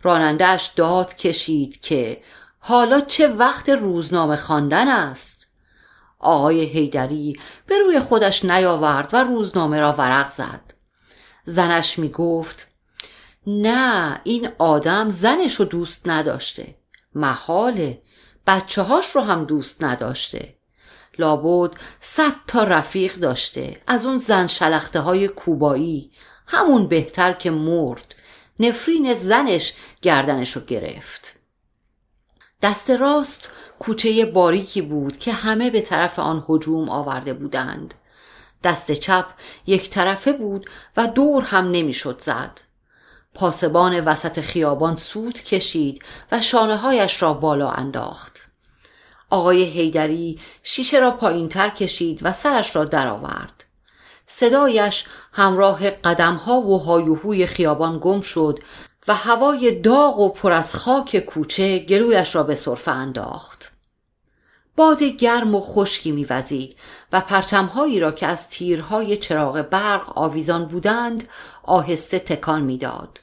رانندهش 0.01 0.65
داد 0.75 1.15
کشید 1.15 1.81
که 1.81 2.21
حالا 2.59 3.01
چه 3.01 3.27
وقت 3.27 3.69
روزنامه 3.69 4.35
خواندن 4.35 4.87
است؟ 4.87 5.47
آقای 6.19 6.61
هیدری 6.65 7.39
به 7.65 7.79
روی 7.79 7.99
خودش 7.99 8.45
نیاورد 8.45 9.09
و 9.13 9.23
روزنامه 9.23 9.79
را 9.79 9.91
ورق 9.93 10.33
زد. 10.33 10.73
زنش 11.45 11.99
می 11.99 12.09
گفت 12.09 12.67
نه 13.47 14.21
این 14.23 14.49
آدم 14.57 15.09
زنش 15.09 15.55
رو 15.55 15.65
دوست 15.65 16.01
نداشته. 16.05 16.75
محاله 17.15 18.01
بچه 18.47 18.81
هاش 18.81 19.15
رو 19.15 19.21
هم 19.21 19.45
دوست 19.45 19.83
نداشته. 19.83 20.56
لابد 21.19 21.71
صد 22.01 22.33
تا 22.47 22.63
رفیق 22.63 23.15
داشته. 23.15 23.81
از 23.87 24.05
اون 24.05 24.17
زن 24.17 24.47
شلخته 24.47 24.99
های 24.99 25.27
کوبایی. 25.27 26.11
همون 26.47 26.87
بهتر 26.87 27.33
که 27.33 27.51
مرد. 27.51 28.15
نفرین 28.59 29.13
زنش 29.13 29.73
گردنش 30.01 30.51
رو 30.51 30.61
گرفت. 30.61 31.35
دست 32.61 32.89
راست 32.89 33.49
کوچه 33.79 34.25
باریکی 34.25 34.81
بود 34.81 35.19
که 35.19 35.33
همه 35.33 35.69
به 35.69 35.81
طرف 35.81 36.19
آن 36.19 36.45
هجوم 36.49 36.89
آورده 36.89 37.33
بودند. 37.33 37.93
دست 38.63 38.91
چپ 38.91 39.25
یک 39.67 39.89
طرفه 39.89 40.31
بود 40.31 40.69
و 40.97 41.07
دور 41.07 41.43
هم 41.43 41.71
نمی‌شد 41.71 42.21
زد. 42.25 42.59
پاسبان 43.33 44.05
وسط 44.05 44.41
خیابان 44.41 44.97
سود 44.97 45.43
کشید 45.43 46.01
و 46.31 46.41
شانه 46.41 46.75
هایش 46.75 47.21
را 47.21 47.33
بالا 47.33 47.69
انداخت. 47.69 48.36
آقای 49.29 49.63
هیدری 49.63 50.39
شیشه 50.63 50.99
را 50.99 51.11
پایین 51.11 51.49
تر 51.49 51.69
کشید 51.69 52.19
و 52.23 52.33
سرش 52.33 52.75
را 52.75 52.85
درآورد. 52.85 53.63
صدایش 54.27 55.05
همراه 55.33 55.89
قدمها 55.89 56.61
و 56.61 56.77
هایوهوی 56.77 57.47
خیابان 57.47 57.99
گم 58.01 58.21
شد 58.21 58.59
و 59.07 59.15
هوای 59.15 59.79
داغ 59.79 60.19
و 60.19 60.29
پر 60.29 60.51
از 60.51 60.75
خاک 60.75 61.19
کوچه 61.19 61.79
گلویش 61.79 62.35
را 62.35 62.43
به 62.43 62.55
صرفه 62.55 62.91
انداخت. 62.91 63.71
باد 64.75 65.03
گرم 65.03 65.55
و 65.55 65.61
خشکی 65.61 66.11
میوزید 66.11 66.77
و 67.11 67.21
پرچمهایی 67.21 67.99
را 67.99 68.11
که 68.11 68.27
از 68.27 68.49
تیرهای 68.49 69.17
چراغ 69.17 69.61
برق 69.61 70.17
آویزان 70.17 70.65
بودند 70.65 71.27
آهسته 71.63 72.19
تکان 72.19 72.61
می‌داد. 72.61 73.19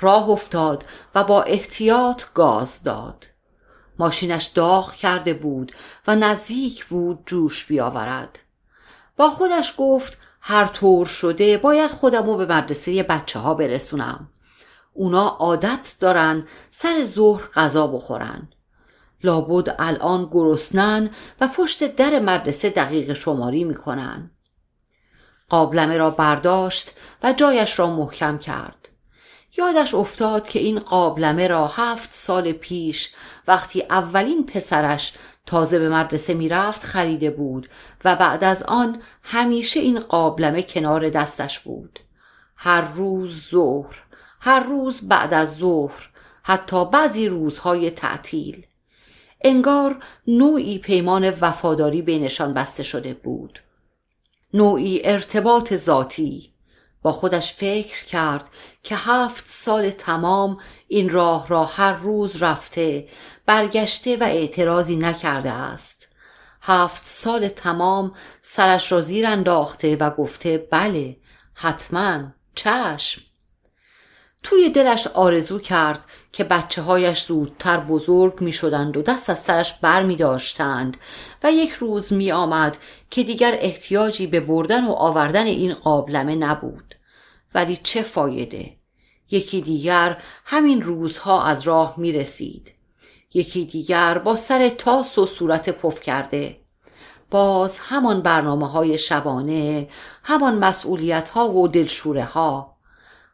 راه 0.00 0.28
افتاد 0.28 0.84
و 1.14 1.24
با 1.24 1.42
احتیاط 1.42 2.22
گاز 2.34 2.82
داد. 2.82 3.26
ماشینش 4.02 4.44
داغ 4.44 4.94
کرده 4.94 5.34
بود 5.34 5.72
و 6.06 6.16
نزدیک 6.16 6.84
بود 6.84 7.22
جوش 7.26 7.66
بیاورد. 7.66 8.38
با 9.16 9.30
خودش 9.30 9.74
گفت 9.78 10.18
هر 10.40 10.66
طور 10.66 11.06
شده 11.06 11.58
باید 11.58 11.90
خودمو 11.90 12.36
به 12.36 12.46
مدرسه 12.46 13.02
بچه 13.02 13.38
ها 13.38 13.54
برسونم. 13.54 14.28
اونا 14.92 15.28
عادت 15.28 15.94
دارن 16.00 16.46
سر 16.70 17.04
ظهر 17.04 17.42
غذا 17.54 17.86
بخورن. 17.86 18.48
لابد 19.24 19.76
الان 19.78 20.28
گرسنن 20.30 21.10
و 21.40 21.48
پشت 21.48 21.96
در 21.96 22.18
مدرسه 22.18 22.70
دقیق 22.70 23.12
شماری 23.12 23.64
می‌کنن. 23.64 24.30
قابلمه 25.48 25.96
را 25.96 26.10
برداشت 26.10 26.90
و 27.22 27.32
جایش 27.32 27.78
را 27.78 27.86
محکم 27.86 28.38
کرد. 28.38 28.81
یادش 29.58 29.94
افتاد 29.94 30.48
که 30.48 30.58
این 30.58 30.78
قابلمه 30.78 31.46
را 31.46 31.66
هفت 31.66 32.14
سال 32.14 32.52
پیش 32.52 33.14
وقتی 33.48 33.82
اولین 33.82 34.46
پسرش 34.46 35.12
تازه 35.46 35.78
به 35.78 35.88
مدرسه 35.88 36.34
می‌رفت 36.34 36.82
خریده 36.82 37.30
بود 37.30 37.68
و 38.04 38.16
بعد 38.16 38.44
از 38.44 38.62
آن 38.62 39.02
همیشه 39.22 39.80
این 39.80 40.00
قابلمه 40.00 40.62
کنار 40.62 41.08
دستش 41.08 41.58
بود. 41.58 42.00
هر 42.56 42.80
روز 42.80 43.48
ظهر 43.50 44.02
هر 44.40 44.60
روز 44.60 45.08
بعد 45.08 45.34
از 45.34 45.56
ظهر 45.56 46.10
حتی 46.42 46.84
بعضی 46.84 47.28
روزهای 47.28 47.90
تعطیل. 47.90 48.66
انگار 49.44 50.02
نوعی 50.26 50.78
پیمان 50.78 51.30
وفاداری 51.40 52.02
بینشان 52.02 52.54
بسته 52.54 52.82
شده 52.82 53.14
بود. 53.14 53.58
نوعی 54.54 55.00
ارتباط 55.04 55.74
ذاتی. 55.74 56.51
با 57.02 57.12
خودش 57.12 57.52
فکر 57.52 58.04
کرد 58.04 58.44
که 58.82 58.96
هفت 58.96 59.44
سال 59.48 59.90
تمام 59.90 60.58
این 60.88 61.10
راه 61.10 61.48
را 61.48 61.64
هر 61.64 61.92
روز 61.92 62.42
رفته 62.42 63.06
برگشته 63.46 64.16
و 64.16 64.22
اعتراضی 64.22 64.96
نکرده 64.96 65.50
است. 65.50 66.08
هفت 66.62 67.06
سال 67.06 67.48
تمام 67.48 68.12
سرش 68.42 68.92
را 68.92 69.00
زیر 69.00 69.26
انداخته 69.26 69.96
و 69.96 70.10
گفته 70.10 70.68
بله 70.70 71.16
حتما 71.54 72.22
چشم. 72.54 73.22
توی 74.42 74.70
دلش 74.70 75.06
آرزو 75.06 75.58
کرد 75.58 76.04
که 76.32 76.44
بچه 76.44 76.82
هایش 76.82 77.24
زودتر 77.24 77.76
بزرگ 77.76 78.40
می 78.40 78.52
شدند 78.52 78.96
و 78.96 79.02
دست 79.02 79.30
از 79.30 79.38
سرش 79.38 79.72
بر 79.72 80.02
می 80.02 80.16
داشتند 80.16 80.96
و 81.42 81.52
یک 81.52 81.70
روز 81.70 82.12
می 82.12 82.32
آمد 82.32 82.76
که 83.10 83.22
دیگر 83.22 83.58
احتیاجی 83.60 84.26
به 84.26 84.40
بردن 84.40 84.86
و 84.86 84.92
آوردن 84.92 85.46
این 85.46 85.74
قابلمه 85.74 86.34
نبود. 86.34 86.91
ولی 87.54 87.78
چه 87.82 88.02
فایده؟ 88.02 88.76
یکی 89.30 89.60
دیگر 89.60 90.22
همین 90.44 90.82
روزها 90.82 91.44
از 91.44 91.62
راه 91.62 91.94
می 91.96 92.12
رسید 92.12 92.72
یکی 93.34 93.64
دیگر 93.64 94.18
با 94.18 94.36
سر 94.36 94.68
تاس 94.68 95.18
و 95.18 95.26
صورت 95.26 95.70
پف 95.70 96.00
کرده. 96.00 96.62
باز 97.30 97.78
همان 97.78 98.22
برنامه 98.22 98.68
های 98.68 98.98
شبانه 98.98 99.88
همان 100.22 100.54
مسئولیت 100.54 101.30
ها 101.30 101.50
و 101.50 101.68
دلشوره 101.68 102.24
ها 102.24 102.76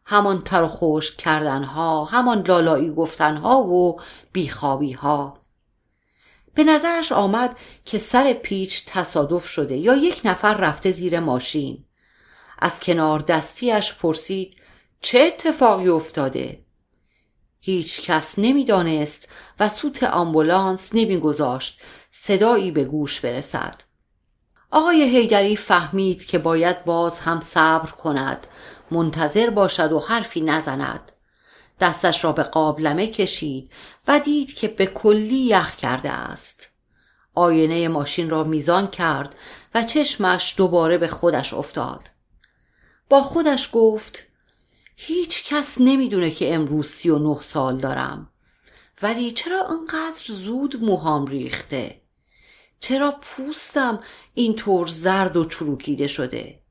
همان 0.04 0.42
تر 0.42 0.62
و 0.62 0.68
خوش 0.68 1.16
کردن 1.16 1.64
ها 1.64 2.04
همان 2.04 2.42
لالایی 2.46 2.90
گفتن 2.90 3.37
ها 3.37 3.62
و 3.62 4.00
بیخوابی 4.32 4.92
ها 4.92 5.38
به 6.54 6.64
نظرش 6.64 7.12
آمد 7.12 7.56
که 7.84 7.98
سر 7.98 8.32
پیچ 8.32 8.84
تصادف 8.87 9.48
شده 9.48 9.76
یا 9.76 9.96
یک 9.96 10.20
نفر 10.25 10.54
رفته 10.54 10.92
زیر 10.92 11.20
ماشین. 11.20 11.84
از 12.58 12.80
کنار 12.80 13.20
دستیش 13.20 13.94
پرسید 13.94 14.56
چه 15.00 15.18
اتفاقی 15.20 15.88
افتاده؟ 15.88 16.58
هیچ 17.60 18.02
کس 18.02 18.34
نمی‌دانست 18.38 19.28
و 19.60 19.68
سوت 19.68 20.02
آمبولانس 20.02 20.88
نمیگذاشت 20.92 21.80
صدایی 22.12 22.70
به 22.70 22.84
گوش 22.84 23.20
برسد. 23.20 23.74
آقای 24.70 25.02
هیدری 25.02 25.56
فهمید 25.56 26.26
که 26.26 26.38
باید 26.38 26.84
باز 26.84 27.18
هم 27.18 27.40
صبر 27.40 27.90
کند 27.90 28.46
منتظر 28.90 29.50
باشد 29.50 29.92
و 29.92 30.00
حرفی 30.00 30.40
نزند. 30.40 31.12
دستش 31.80 32.24
را 32.24 32.32
به 32.32 32.42
قابلمه 32.42 33.06
کشید 33.06 33.72
و 34.08 34.20
دید 34.20 34.54
که 34.54 34.68
به 34.68 34.86
کلی 34.86 35.40
یخ 35.40 35.76
کرده 35.76 36.10
است. 36.10 36.68
آینه 37.34 37.88
ماشین 37.88 38.30
را 38.30 38.44
میزان 38.44 38.86
کرد 38.86 39.34
و 39.74 39.84
چشمش 39.84 40.54
دوباره 40.56 40.98
به 40.98 41.08
خودش 41.08 41.54
افتاد. 41.54 42.17
با 43.08 43.22
خودش 43.22 43.70
گفت 43.72 44.26
هیچ 44.96 45.44
کس 45.44 45.74
نمی‌دونه 45.80 46.30
که 46.30 46.54
امروز 46.54 46.88
سی 46.88 47.10
و 47.10 47.18
نه 47.18 47.42
سال 47.42 47.80
دارم. 47.80 48.30
ولی 49.02 49.30
چرا 49.30 49.66
انقدر 49.66 50.24
زود 50.26 50.84
موهام 50.84 51.26
ریخته؟ 51.26 52.00
چرا 52.80 53.14
پوستم 53.22 54.00
اینطور 54.34 54.86
زرد 54.86 55.36
و 55.36 55.44
چروکیده 55.44 56.06
شده؟ 56.06 56.62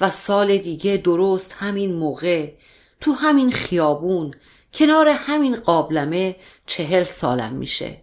و 0.00 0.10
سال 0.10 0.58
دیگه 0.58 0.96
درست 0.96 1.56
همین 1.58 1.94
موقع 1.94 2.52
تو 3.00 3.12
همین 3.12 3.52
خیابون 3.52 4.34
کنار 4.74 5.08
همین 5.08 5.56
قابلمه 5.56 6.36
چهل 6.66 7.04
سالم 7.04 7.52
میشه. 7.52 8.02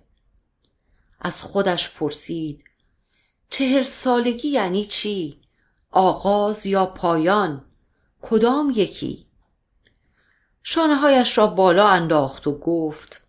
از 1.19 1.41
خودش 1.41 1.89
پرسید 1.89 2.63
چهل 3.49 3.83
سالگی 3.83 4.47
یعنی 4.47 4.85
چی؟ 4.85 5.38
آغاز 5.91 6.65
یا 6.65 6.86
پایان؟ 6.86 7.65
کدام 8.21 8.71
یکی؟ 8.75 9.25
شانه 10.63 10.95
هایش 10.95 11.38
را 11.38 11.47
بالا 11.47 11.88
انداخت 11.88 12.47
و 12.47 12.60
گفت 12.60 13.23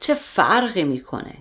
چه 0.00 0.14
فرقی 0.14 0.82
می‌کنه 0.82 1.34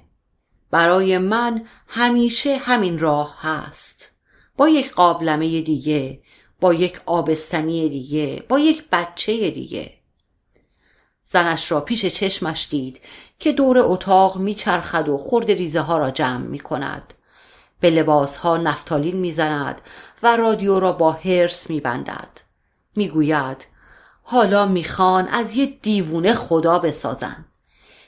برای 0.71 1.17
من 1.17 1.63
همیشه 1.87 2.57
همین 2.57 2.99
راه 2.99 3.37
هست 3.39 4.11
با 4.57 4.69
یک 4.69 4.93
قابلمه 4.93 5.61
دیگه 5.61 6.21
با 6.59 6.73
یک 6.73 7.01
آبستنی 7.05 7.89
دیگه 7.89 8.43
با 8.49 8.59
یک 8.59 8.89
بچه 8.91 9.49
دیگه 9.49 9.93
زنش 11.23 11.71
را 11.71 11.81
پیش 11.81 12.05
چشمش 12.05 12.67
دید 12.69 13.01
که 13.39 13.51
دور 13.51 13.77
اتاق 13.77 14.37
میچرخد 14.37 15.09
و 15.09 15.17
خورد 15.17 15.51
ریزه 15.51 15.79
ها 15.79 15.97
را 15.97 16.11
جمع 16.11 16.45
می 16.45 16.59
کند 16.59 17.13
به 17.79 17.89
لباس 17.89 18.37
ها 18.37 18.57
نفتالین 18.57 19.17
می‌زند 19.17 19.81
و 20.23 20.35
رادیو 20.37 20.79
را 20.79 20.91
با 20.91 21.11
هرس 21.11 21.69
میبندد. 21.69 22.29
می‌گوید 22.95 23.65
حالا 24.23 24.65
می‌خوان 24.65 25.27
از 25.27 25.55
یه 25.55 25.65
دیوونه 25.65 26.33
خدا 26.33 26.79
بسازن. 26.79 27.45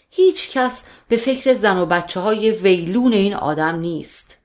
هیچ 0.09 0.51
کس 0.51 0.83
به 1.07 1.17
فکر 1.17 1.53
زن 1.53 1.77
و 1.77 1.85
بچه 1.85 2.19
های 2.19 2.51
ویلون 2.51 3.13
این 3.13 3.33
آدم 3.33 3.79
نیست. 3.79 4.37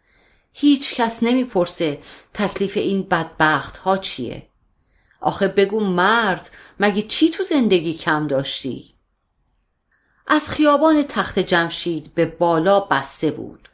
هیچ 0.52 0.94
کس 0.94 1.22
نمی‌پرسه 1.22 1.98
تکلیف 2.34 2.76
این 2.76 3.02
بدبخت 3.02 3.76
ها 3.76 3.96
چیه. 3.96 4.42
آخه 5.20 5.48
بگو 5.48 5.80
مرد 5.80 6.50
مگه 6.80 7.02
چی 7.02 7.30
تو 7.30 7.44
زندگی 7.44 7.94
کم 7.94 8.26
داشتی؟ 8.26 8.94
از 10.26 10.48
خیابان 10.48 11.02
تخت 11.02 11.38
جمشید 11.38 12.14
به 12.14 12.26
بالا 12.26 12.80
بسته 12.80 13.30
بود. 13.30 13.65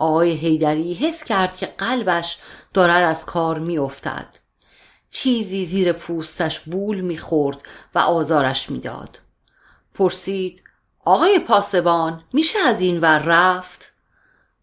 آقای 0.00 0.30
هیدری 0.30 0.94
حس 0.94 1.24
کرد 1.24 1.56
که 1.56 1.66
قلبش 1.66 2.38
دارد 2.74 3.04
از 3.16 3.24
کار 3.24 3.58
میافتد. 3.58 4.26
چیزی 5.10 5.66
زیر 5.66 5.92
پوستش 5.92 6.68
وول 6.68 7.00
می‌خورد 7.00 7.62
و 7.94 7.98
آزارش 7.98 8.70
می‌داد. 8.70 9.18
پرسید 9.94 10.62
آقای 11.04 11.38
پاسبان 11.38 12.22
میشه 12.32 12.58
از 12.58 12.80
این 12.80 13.00
ور 13.00 13.18
رفت؟ 13.18 13.92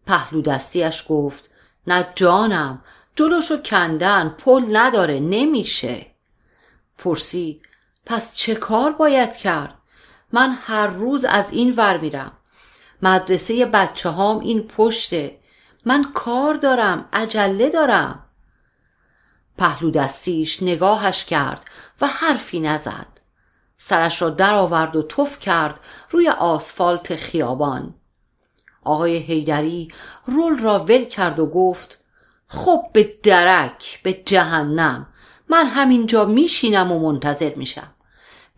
پهلو 0.06 0.42
دستیش 0.42 1.04
گفت 1.08 1.50
نه 1.86 2.06
جانم 2.14 2.82
جلوشو 3.16 3.62
کندن 3.62 4.28
پل 4.38 4.76
نداره 4.76 5.20
نمیشه. 5.20 6.06
پرسید 6.98 7.62
پس 8.06 8.34
چه 8.34 8.54
کار 8.54 8.92
باید 8.92 9.36
کرد؟ 9.36 9.74
من 10.32 10.58
هر 10.62 10.86
روز 10.86 11.24
از 11.24 11.52
این 11.52 11.74
ور 11.76 11.98
میرم. 11.98 12.32
مدرسه 13.02 13.66
بچه 13.66 14.08
هام 14.08 14.38
این 14.38 14.62
پشته. 14.62 15.38
من 15.84 16.12
کار 16.14 16.54
دارم 16.54 17.08
عجله 17.12 17.70
دارم. 17.70 18.24
پهلو 19.58 19.90
دستیش 19.90 20.62
نگاهش 20.62 21.24
کرد 21.24 21.64
و 22.00 22.06
حرفی 22.06 22.60
نزد. 22.60 23.06
سرش 23.78 24.22
را 24.22 24.30
درآورد 24.30 24.96
و 24.96 25.02
تف 25.02 25.38
کرد 25.38 25.80
روی 26.10 26.28
آسفالت 26.28 27.16
خیابان. 27.16 27.94
آقای 28.84 29.16
هیدری 29.16 29.88
رول 30.26 30.58
را 30.58 30.78
ول 30.78 31.04
کرد 31.04 31.38
و 31.38 31.46
گفت 31.46 32.00
خب 32.46 32.86
به 32.92 33.14
درک 33.22 34.02
به 34.02 34.12
جهنم. 34.12 35.06
من 35.48 35.66
همینجا 35.66 36.24
میشینم 36.24 36.92
و 36.92 37.12
منتظر 37.12 37.54
میشم. 37.54 37.94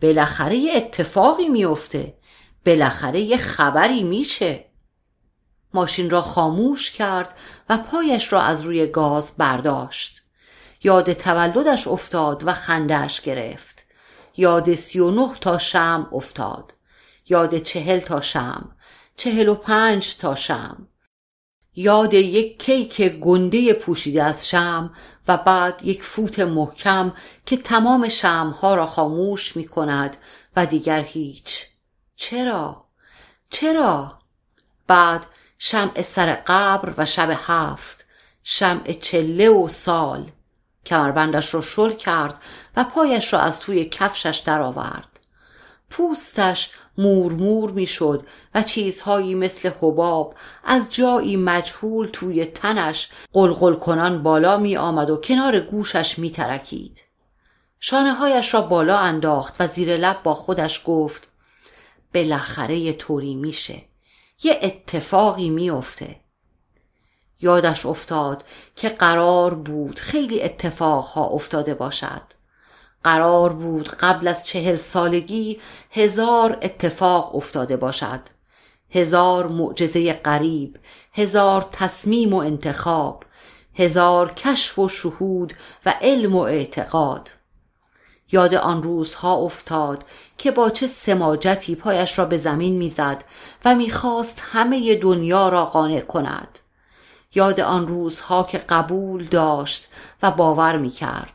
بالاخره 0.01 0.55
یه 0.55 0.73
اتفاقی 0.75 1.49
میفته. 1.49 2.13
بالاخره 2.65 3.19
یه 3.19 3.37
خبری 3.37 4.03
میشه. 4.03 4.65
ماشین 5.73 6.09
را 6.09 6.21
خاموش 6.21 6.91
کرد 6.91 7.35
و 7.69 7.77
پایش 7.77 8.33
را 8.33 8.41
از 8.41 8.61
روی 8.61 8.87
گاز 8.87 9.31
برداشت. 9.37 10.21
یاد 10.83 11.13
تولدش 11.13 11.87
افتاد 11.87 12.47
و 12.47 12.53
خندهش 12.53 13.21
گرفت. 13.21 13.85
یاد 14.37 14.75
سی 14.75 14.99
و 14.99 15.11
نه 15.11 15.31
تا 15.41 15.57
شم 15.57 16.07
افتاد. 16.11 16.73
یاد 17.31 17.57
چهل 17.57 17.99
تا 17.99 18.21
شم 18.21 18.71
چهل 19.15 19.49
و 19.49 19.55
پنج 19.55 20.15
تا 20.17 20.35
شم 20.35 20.87
یاد 21.75 22.13
یک 22.13 22.63
کیک 22.63 23.01
گنده 23.01 23.73
پوشیده 23.73 24.23
از 24.23 24.49
شم 24.49 24.93
و 25.27 25.37
بعد 25.37 25.81
یک 25.83 26.03
فوت 26.03 26.39
محکم 26.39 27.13
که 27.45 27.57
تمام 27.57 28.09
شمها 28.09 28.75
را 28.75 28.87
خاموش 28.87 29.55
می 29.55 29.65
کند 29.67 30.17
و 30.55 30.65
دیگر 30.65 31.01
هیچ. 31.01 31.70
چرا؟ 32.21 32.85
چرا؟ 33.49 34.19
بعد 34.87 35.21
شمع 35.57 36.01
سر 36.01 36.33
قبر 36.47 36.93
و 36.97 37.05
شب 37.05 37.37
هفت 37.47 38.05
شمع 38.43 38.93
چله 38.93 39.49
و 39.49 39.69
سال 39.69 40.31
کمربندش 40.85 41.53
را 41.53 41.61
شل 41.61 41.91
کرد 41.91 42.41
و 42.77 42.83
پایش 42.83 43.33
را 43.33 43.39
از 43.39 43.59
توی 43.59 43.85
کفشش 43.85 44.43
درآورد 44.45 45.19
پوستش 45.89 46.71
مورمور 46.97 47.71
می‌شد 47.71 48.27
و 48.55 48.63
چیزهایی 48.63 49.35
مثل 49.35 49.71
حباب 49.81 50.35
از 50.63 50.93
جایی 50.93 51.37
مجهول 51.37 52.07
توی 52.07 52.45
تنش 52.45 53.09
قلقل 53.33 53.73
کنان 53.73 54.23
بالا 54.23 54.57
می 54.57 54.77
آمد 54.77 55.09
و 55.09 55.17
کنار 55.17 55.59
گوشش 55.59 56.19
می 56.19 56.31
ترکید. 56.31 57.01
شانه 57.79 58.13
هایش 58.13 58.53
را 58.53 58.61
بالا 58.61 58.97
انداخت 58.97 59.55
و 59.59 59.67
زیر 59.67 59.97
لب 59.97 60.23
با 60.23 60.33
خودش 60.33 60.81
گفت 60.85 61.30
بالاخره 62.13 62.77
یه 62.77 62.93
طوری 62.93 63.35
میشه. 63.35 63.81
یه 64.43 64.59
اتفاقی 64.61 65.49
میافته 65.49 66.15
یادش 67.41 67.85
افتاد 67.85 68.43
که 68.75 68.89
قرار 68.89 69.53
بود 69.53 69.99
خیلی 69.99 70.41
اتفاقها 70.41 71.25
افتاده 71.25 71.73
باشد. 71.73 72.21
قرار 73.03 73.53
بود 73.53 73.89
قبل 73.89 74.27
از 74.27 74.47
چهل 74.47 74.75
سالگی 74.75 75.59
هزار 75.91 76.57
اتفاق 76.61 77.35
افتاده 77.35 77.77
باشد. 77.77 78.19
هزار 78.89 79.47
معجزه 79.47 80.13
غریب 80.13 80.79
هزار 81.13 81.69
تصمیم 81.71 82.33
و 82.33 82.37
انتخاب 82.37 83.23
هزار 83.73 84.33
کشف 84.33 84.79
و 84.79 84.89
شهود 84.89 85.53
و 85.85 85.93
علم 86.01 86.35
و 86.35 86.39
اعتقاد. 86.39 87.29
یاد 88.31 88.55
آن 88.55 88.83
روزها 88.83 89.35
افتاد 89.35 90.03
که 90.41 90.51
با 90.51 90.69
چه 90.69 90.87
سماجتی 90.87 91.75
پایش 91.75 92.19
را 92.19 92.25
به 92.25 92.37
زمین 92.37 92.77
می‌زد 92.77 93.23
و 93.65 93.75
می‌خواست 93.75 94.43
همه 94.51 94.95
دنیا 94.95 95.49
را 95.49 95.65
قانع 95.65 95.99
کند. 95.99 96.59
یاد 97.35 97.59
آن 97.59 97.87
روزها 97.87 98.43
که 98.43 98.57
قبول 98.57 99.25
داشت 99.25 99.87
و 100.23 100.31
باور 100.31 100.77
می‌کرد. 100.77 101.33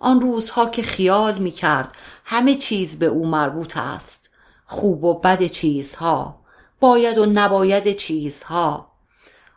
آن 0.00 0.20
روزها 0.20 0.68
که 0.68 0.82
خیال 0.82 1.38
می‌کرد 1.38 1.96
همه 2.24 2.54
چیز 2.54 2.98
به 2.98 3.06
او 3.06 3.26
مربوط 3.26 3.76
است. 3.76 4.30
خوب 4.66 5.04
و 5.04 5.14
بد 5.14 5.46
چیزها 5.46 6.40
باید 6.80 7.18
و 7.18 7.26
نباید 7.26 7.96
چیزها. 7.96 8.92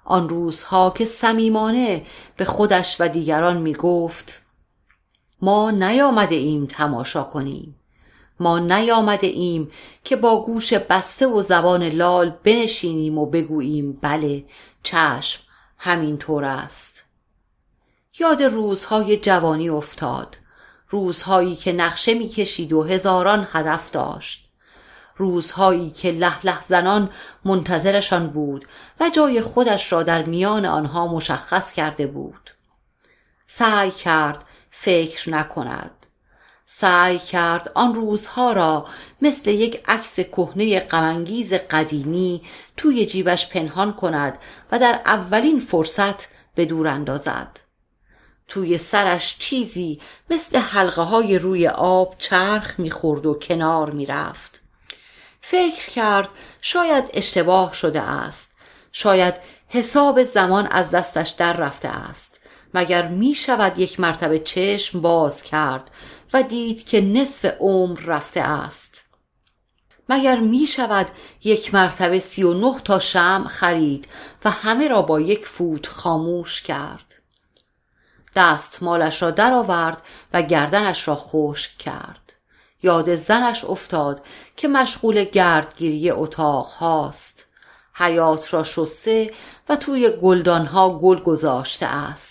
آن 0.06 0.30
روزها 0.30 0.90
که 0.90 1.06
صمیمانه 1.06 2.06
به 2.38 2.46
خودش 2.46 3.02
و 3.02 3.08
دیگران 3.08 3.58
می 3.58 3.74
گفت 3.74 4.42
ما 5.42 5.72
نیامده 5.72 6.36
ایم 6.36 6.66
تماشا 6.66 7.24
کنیم. 7.24 7.79
ما 8.40 8.60
نیامده 8.60 9.28
ایم 9.28 9.72
که 10.04 10.16
با 10.16 10.46
گوش 10.46 10.74
بسته 10.74 11.28
و 11.28 11.42
زبان 11.42 11.84
لال 11.84 12.30
بنشینیم 12.44 13.18
و 13.18 13.26
بگوییم 13.26 14.00
بله 14.02 14.44
چشم 14.84 15.42
همین 15.78 16.18
طور 16.18 16.44
است. 16.46 17.04
یاد 18.20 18.44
روزهای 18.44 19.18
جوانی 19.18 19.70
افتاد 19.70 20.38
روزهایی 20.90 21.56
که 21.56 21.72
نقشه 21.74 22.14
می‌کشید 22.14 22.74
و 22.74 22.84
هزاران 22.84 23.48
هدف 23.52 23.92
داشت 23.92 24.50
روزهایی 25.18 25.90
که 25.90 26.12
له 26.12 26.46
له 26.46 26.66
زنان 26.68 27.10
منتظرشان 27.46 28.28
بود 28.28 28.68
و 29.00 29.10
جای 29.10 29.42
خودش 29.42 29.94
را 29.94 30.04
در 30.04 30.24
میان 30.24 30.66
آنها 30.66 31.08
مشخص 31.08 31.74
کرده 31.74 32.08
بود. 32.08 32.52
سعی 33.48 33.92
کرد 33.92 34.46
فکر 34.72 35.30
نکند. 35.30 35.99
سعی 36.82 37.20
کرد 37.20 37.72
آن 37.76 37.96
روزها 37.96 38.54
را 38.54 38.88
مثل 39.22 39.50
یک 39.50 39.84
عکس 39.88 40.20
کهنه 40.20 40.80
غمانگیز 40.80 41.54
قدیمی 41.54 42.42
توی 42.78 43.06
جیبش 43.06 43.50
پنهان 43.50 43.94
کند 43.94 44.40
و 44.72 44.80
در 44.80 45.00
اولین 45.06 45.60
فرصت 45.60 46.28
به 46.56 46.66
دور 46.66 46.88
اندازد. 46.88 47.60
توی 48.48 48.78
سرش 48.78 49.38
چیزی 49.38 50.02
مثل 50.30 50.58
حلقه 50.58 51.02
های 51.02 51.40
روی 51.40 51.68
آب 51.68 52.16
چرخ 52.20 52.80
می‌خورد 52.80 53.26
و 53.26 53.34
کنار 53.34 53.90
می‌رفت. 53.92 54.62
فکر 55.42 55.90
کرد 55.90 56.30
شاید 56.62 57.04
اشتباه 57.14 57.74
شده 57.74 58.02
است. 58.02 58.52
شاید 58.92 59.34
حساب 59.68 60.24
زمان 60.24 60.68
از 60.68 60.90
دستش 60.90 61.30
در 61.30 61.54
رفته 61.54 61.88
است. 61.88 62.40
مگر 62.74 63.08
می 63.08 63.34
شود 63.34 63.80
یک 63.80 64.00
مرتبه 64.00 64.40
چشم 64.40 65.02
باز 65.02 65.44
کرد 65.44 65.92
و 66.34 66.44
دید 66.44 66.86
که 66.86 67.02
نصف 67.02 67.46
عمر 67.60 68.00
رفته 68.00 68.42
است. 68.42 69.06
مگر 70.10 70.40
می 70.40 70.68
شود 70.68 71.08
یک 71.44 71.74
مرتبه 71.74 72.20
سی 72.20 72.44
و 72.44 72.54
نه 72.54 72.80
تا 72.80 73.00
شم 73.00 73.46
خرید 73.50 74.08
و 74.46 74.50
همه 74.50 74.88
را 74.88 75.02
با 75.02 75.20
یک 75.20 75.48
فوت 75.48 75.88
خاموش 75.88 76.62
کرد؟ 76.62 77.16
دستمالش 78.36 79.22
را 79.22 79.32
درآورد 79.32 80.02
و 80.34 80.42
گردنش 80.42 81.08
را 81.08 81.16
خشک 81.16 81.78
کرد. 81.78 82.34
یاد 82.84 83.16
زنش 83.16 83.66
افتاد 83.66 84.26
که 84.58 84.68
مشغول 84.68 85.24
گردگیری 85.24 86.12
اتاق 86.12 86.68
هاست. 86.68 87.46
حیات 87.94 88.54
را 88.54 88.64
شسته 88.64 89.34
و 89.70 89.76
توی 89.76 90.10
گلدانها 90.22 91.00
گل 91.00 91.20
گذاشته 91.20 91.86
است. 91.86 92.29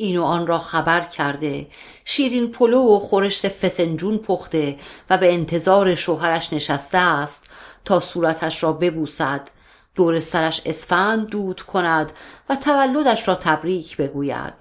این 0.00 0.18
و 0.18 0.24
آن 0.24 0.46
را 0.46 0.58
خبر 0.58 1.00
کرده. 1.00 1.66
شیرین 2.04 2.52
پلو 2.52 2.96
و 2.96 2.98
خورشت 2.98 3.48
فسنجون 3.48 4.18
پخته 4.18 4.78
و 5.10 5.18
به 5.18 5.32
انتظار 5.32 5.94
شوهرش 5.94 6.52
نشسته 6.52 6.98
است 6.98 7.42
تا 7.84 8.00
صورتش 8.00 8.62
را 8.62 8.72
ببوسد. 8.72 9.48
دور 9.94 10.20
سرش 10.20 10.62
اسفند 10.66 11.26
دود 11.26 11.62
کند 11.62 12.12
و 12.48 12.56
تولدش 12.56 13.28
را 13.28 13.34
تبریک 13.34 13.96
بگوید. 13.96 14.54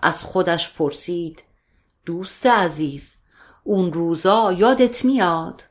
از 0.00 0.22
خودش 0.22 0.74
پرسید 0.76 1.42
دوست 2.06 2.46
عزیز 2.46 3.14
اون 3.64 3.92
روزا 3.92 4.52
یادت 4.52 5.04
میاد؟ 5.04 5.62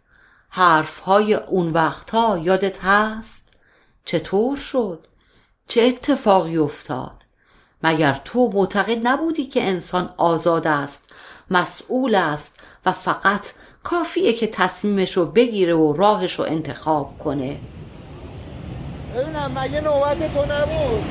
حرفهای 0.50 1.34
اون 1.34 1.70
وقتها 1.70 2.38
یادت 2.38 2.84
هست؟ 2.84 3.48
چطور 4.06 4.58
شد؟ 4.58 5.08
چه 5.68 5.82
اتفاقی 5.82 6.58
افتاد؟ 6.58 7.17
مگر 7.84 8.22
تو 8.26 8.52
معتقد 8.54 9.08
نبودی 9.08 9.46
که 9.46 9.64
انسان 9.64 10.10
آزاد 10.18 10.68
است 10.68 11.04
مسئول 11.52 12.16
است 12.16 12.56
و 12.86 12.92
فقط 12.92 13.42
کافیه 13.84 14.34
که 14.34 14.48
تصمیمش 14.48 15.18
رو 15.18 15.26
بگیره 15.26 15.74
و 15.74 15.94
راهش 15.94 16.34
رو 16.34 16.46
انتخاب 16.46 17.20
کنه؟ 17.20 17.58
ببینم 19.16 19.52
مگه 19.56 19.82
نوبت 19.82 20.34
تو 20.34 20.42
نبود؟ 20.42 21.04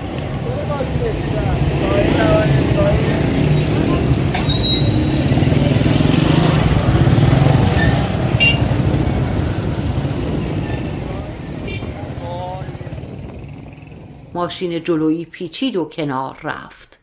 ماشین 14.37 14.85
جلویی 14.85 15.25
پیچید 15.25 15.77
و 15.77 15.85
کنار 15.85 16.39
رفت. 16.43 16.99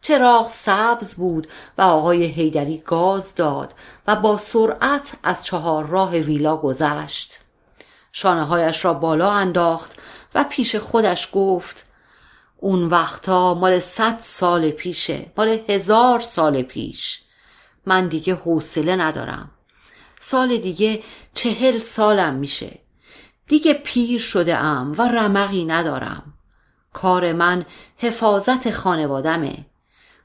چراغ 0.00 0.50
سبز 0.50 1.14
بود 1.14 1.48
و 1.78 1.82
آقای 1.82 2.24
هیدری 2.24 2.78
گاز 2.78 3.34
داد 3.34 3.74
و 4.06 4.16
با 4.16 4.38
سرعت 4.38 5.12
از 5.22 5.44
چهار 5.44 5.86
راه 5.86 6.16
ویلا 6.16 6.56
گذشت. 6.56 7.38
شانه 8.12 8.44
هایش 8.44 8.84
را 8.84 8.94
بالا 8.94 9.30
انداخت 9.30 9.98
و 10.34 10.44
پیش 10.44 10.76
خودش 10.76 11.28
گفت 11.32 11.86
اون 12.56 12.88
وقتا 12.88 13.54
مال 13.54 13.80
صد 13.80 14.18
سال 14.20 14.70
پیشه 14.70 15.26
مال 15.36 15.60
هزار 15.68 16.20
سال 16.20 16.62
پیش. 16.62 17.22
من 17.86 18.08
دیگه 18.08 18.34
حوصله 18.34 18.96
ندارم. 18.96 19.50
سال 20.20 20.56
دیگه 20.56 21.02
چهل 21.34 21.78
سالم 21.78 22.34
میشه. 22.34 22.78
دیگه 23.48 23.74
پیر 23.74 24.20
شده 24.20 24.56
ام 24.56 24.92
و 24.98 25.02
رمقی 25.02 25.64
ندارم. 25.64 26.31
کار 26.92 27.32
من 27.32 27.66
حفاظت 27.96 28.70
خانوادمه. 28.70 29.66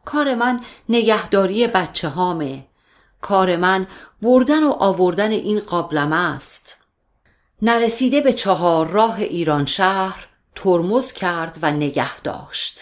کار 0.06 0.36
من 0.36 0.60
نگهداری 0.90 1.68
بچه 1.68 2.10
هامه 2.10 2.66
کار 3.22 3.56
من 3.56 3.88
بردن 4.22 4.64
و 4.64 4.72
آوردن 4.72 5.32
این 5.32 5.60
قابلمه 5.60 6.16
است. 6.16 6.76
نرسیده 7.62 8.22
به 8.22 8.34
چهار 8.34 8.88
راه 8.88 9.20
ایران 9.20 9.66
شهر 9.66 10.28
ترمز 10.56 11.12
کرد 11.12 11.58
و 11.62 11.72
نگه 11.72 12.20
داشت. 12.20 12.80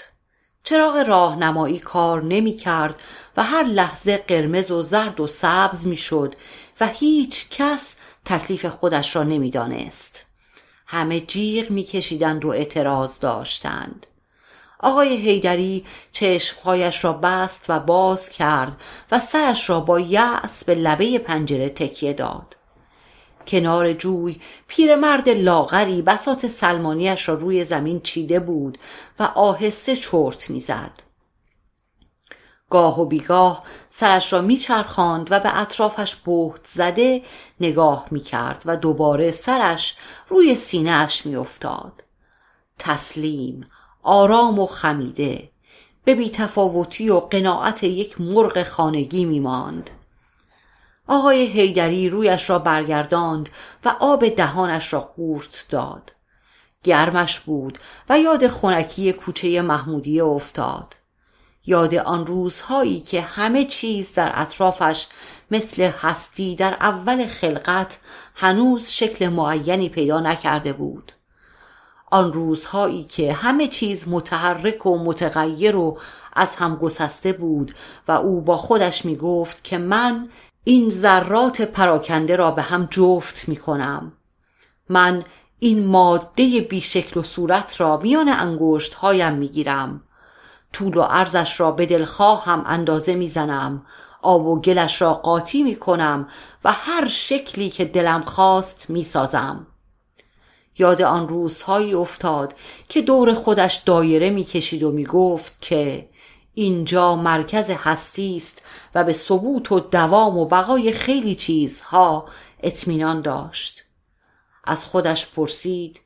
چراغ 0.63 0.95
راهنمایی 0.95 1.79
کار 1.79 2.23
نمی 2.23 2.53
کرد 2.53 3.01
و 3.37 3.43
هر 3.43 3.63
لحظه 3.63 4.17
قرمز 4.17 4.71
و 4.71 4.83
زرد 4.83 5.19
و 5.19 5.27
سبز 5.27 5.85
می 5.85 5.97
شد 5.97 6.35
و 6.79 6.87
هیچ 6.87 7.49
کس 7.49 7.95
تکلیف 8.25 8.65
خودش 8.65 9.15
را 9.15 9.23
نمی 9.23 9.51
دانست. 9.51 10.04
همه 10.85 11.19
جیغ 11.19 11.69
میکشیدند 11.69 12.45
و 12.45 12.49
اعتراض 12.49 13.19
داشتند. 13.19 14.05
آقای 14.79 15.17
هیدری 15.17 15.85
چشمهایش 16.11 17.05
را 17.05 17.13
بست 17.13 17.65
و 17.69 17.79
باز 17.79 18.29
کرد 18.29 18.81
و 19.11 19.19
سرش 19.19 19.69
را 19.69 19.79
با 19.79 19.99
یأس 19.99 20.63
به 20.65 20.75
لبه 20.75 21.19
پنجره 21.19 21.69
تکیه 21.69 22.13
داد. 22.13 22.57
کنار 23.47 23.93
جوی 23.93 24.41
پیرمرد 24.67 25.29
لاغری 25.29 26.01
بسات 26.01 26.47
سلمانیش 26.47 27.29
را 27.29 27.35
روی 27.35 27.65
زمین 27.65 28.01
چیده 28.01 28.39
بود 28.39 28.77
و 29.19 29.23
آهسته 29.23 29.95
چرت 29.95 30.49
می‌زد. 30.49 30.91
گاه 32.69 33.01
و 33.01 33.05
بیگاه 33.05 33.63
سرش 33.97 34.33
را 34.33 34.41
میچرخاند 34.41 35.27
و 35.31 35.39
به 35.39 35.59
اطرافش 35.61 36.15
بهت 36.15 36.67
زده 36.73 37.23
نگاه 37.59 38.07
می‌کرد 38.11 38.63
و 38.65 38.77
دوباره 38.77 39.31
سرش 39.31 39.95
روی 40.29 40.55
سینهاش 40.55 41.25
میافتاد. 41.25 42.03
تسلیم 42.79 43.67
آرام 44.03 44.59
و 44.59 44.65
خمیده. 44.65 45.49
به 46.03 46.15
بیتفاوتی 46.15 47.09
و 47.09 47.19
قناعت 47.19 47.83
یک 47.83 48.21
مرغ 48.21 48.63
خانگی 48.63 49.25
میماند. 49.25 49.89
آقای 51.07 51.45
هیدری 51.45 52.09
رویش 52.09 52.49
را 52.49 52.59
برگرداند 52.59 53.49
و 53.85 53.95
آب 53.99 54.27
دهانش 54.27 54.93
را 54.93 54.99
قورت 54.99 55.65
داد. 55.69 56.11
گرمش 56.83 57.39
بود 57.39 57.79
و 58.09 58.19
یاد 58.19 58.47
خونکی 58.47 59.13
کوچه 59.13 59.61
محمودیه 59.61 60.23
افتاد. 60.23 60.95
یاد 61.67 61.95
آن 61.95 62.25
روزهایی 62.25 62.99
که 62.99 63.21
همه 63.21 63.65
چیز 63.65 64.13
در 64.13 64.31
اطرافش 64.33 65.07
مثل 65.51 65.83
هستی 65.83 66.55
در 66.55 66.73
اول 66.73 67.27
خلقت 67.27 67.99
هنوز 68.35 68.89
شکل 68.89 69.29
معینی 69.29 69.89
پیدا 69.89 70.19
نکرده 70.19 70.73
بود. 70.73 71.11
آن 72.11 72.33
روزهایی 72.33 73.03
که 73.03 73.33
همه 73.33 73.67
چیز 73.67 74.07
متحرک 74.07 74.85
و 74.85 74.97
متغیر 74.97 75.75
و 75.75 75.97
از 76.33 76.55
هم 76.55 76.75
گسسته 76.75 77.33
بود 77.33 77.75
و 78.07 78.11
او 78.11 78.41
با 78.41 78.57
خودش 78.57 79.05
می 79.05 79.15
گفت 79.15 79.63
که 79.63 79.77
من 79.77 80.29
این 80.63 80.89
ذرات 80.89 81.61
پراکنده 81.61 82.35
را 82.35 82.51
به 82.51 82.61
هم 82.61 82.87
جفت 82.91 83.49
می 83.49 83.55
کنم 83.55 84.13
من 84.89 85.23
این 85.59 85.85
ماده 85.85 86.61
بیشکل 86.61 87.19
و 87.19 87.23
صورت 87.23 87.81
را 87.81 87.97
میان 87.97 88.29
انگشت 88.29 88.93
هایم 88.93 89.33
می 89.33 89.47
گیرم 89.47 90.01
طول 90.75 90.97
و 90.97 91.01
عرضش 91.01 91.59
را 91.59 91.71
به 91.71 91.85
دلخواه 91.85 92.45
هم 92.45 92.63
اندازه 92.65 93.15
می‌زنم. 93.15 93.85
آب 94.21 94.45
و 94.45 94.61
گلش 94.61 95.01
را 95.01 95.13
قاطی 95.13 95.63
می 95.63 95.75
کنم 95.75 96.27
و 96.63 96.71
هر 96.71 97.07
شکلی 97.07 97.69
که 97.69 97.85
دلم 97.85 98.21
خواست 98.21 98.89
می 98.89 99.03
سازم. 99.03 99.67
یاد 100.77 101.01
آن 101.01 101.27
روزهایی 101.27 101.93
افتاد 101.93 102.53
که 102.89 103.01
دور 103.01 103.33
خودش 103.33 103.75
دایره 103.75 104.29
می 104.29 104.43
کشید 104.43 104.83
و 104.83 104.91
می 104.91 105.05
گفت 105.05 105.61
که 105.61 106.09
اینجا 106.53 107.15
مرکز 107.15 107.69
هستی 107.69 108.37
است 108.37 108.61
و 108.95 109.03
به 109.03 109.13
ثبوت 109.13 109.71
و 109.71 109.79
دوام 109.79 110.37
و 110.37 110.45
بقای 110.45 110.91
خیلی 110.91 111.35
چیزها 111.35 112.25
اطمینان 112.63 113.21
داشت. 113.21 113.83
از 114.63 114.85
خودش 114.85 115.33
پرسید 115.33 115.99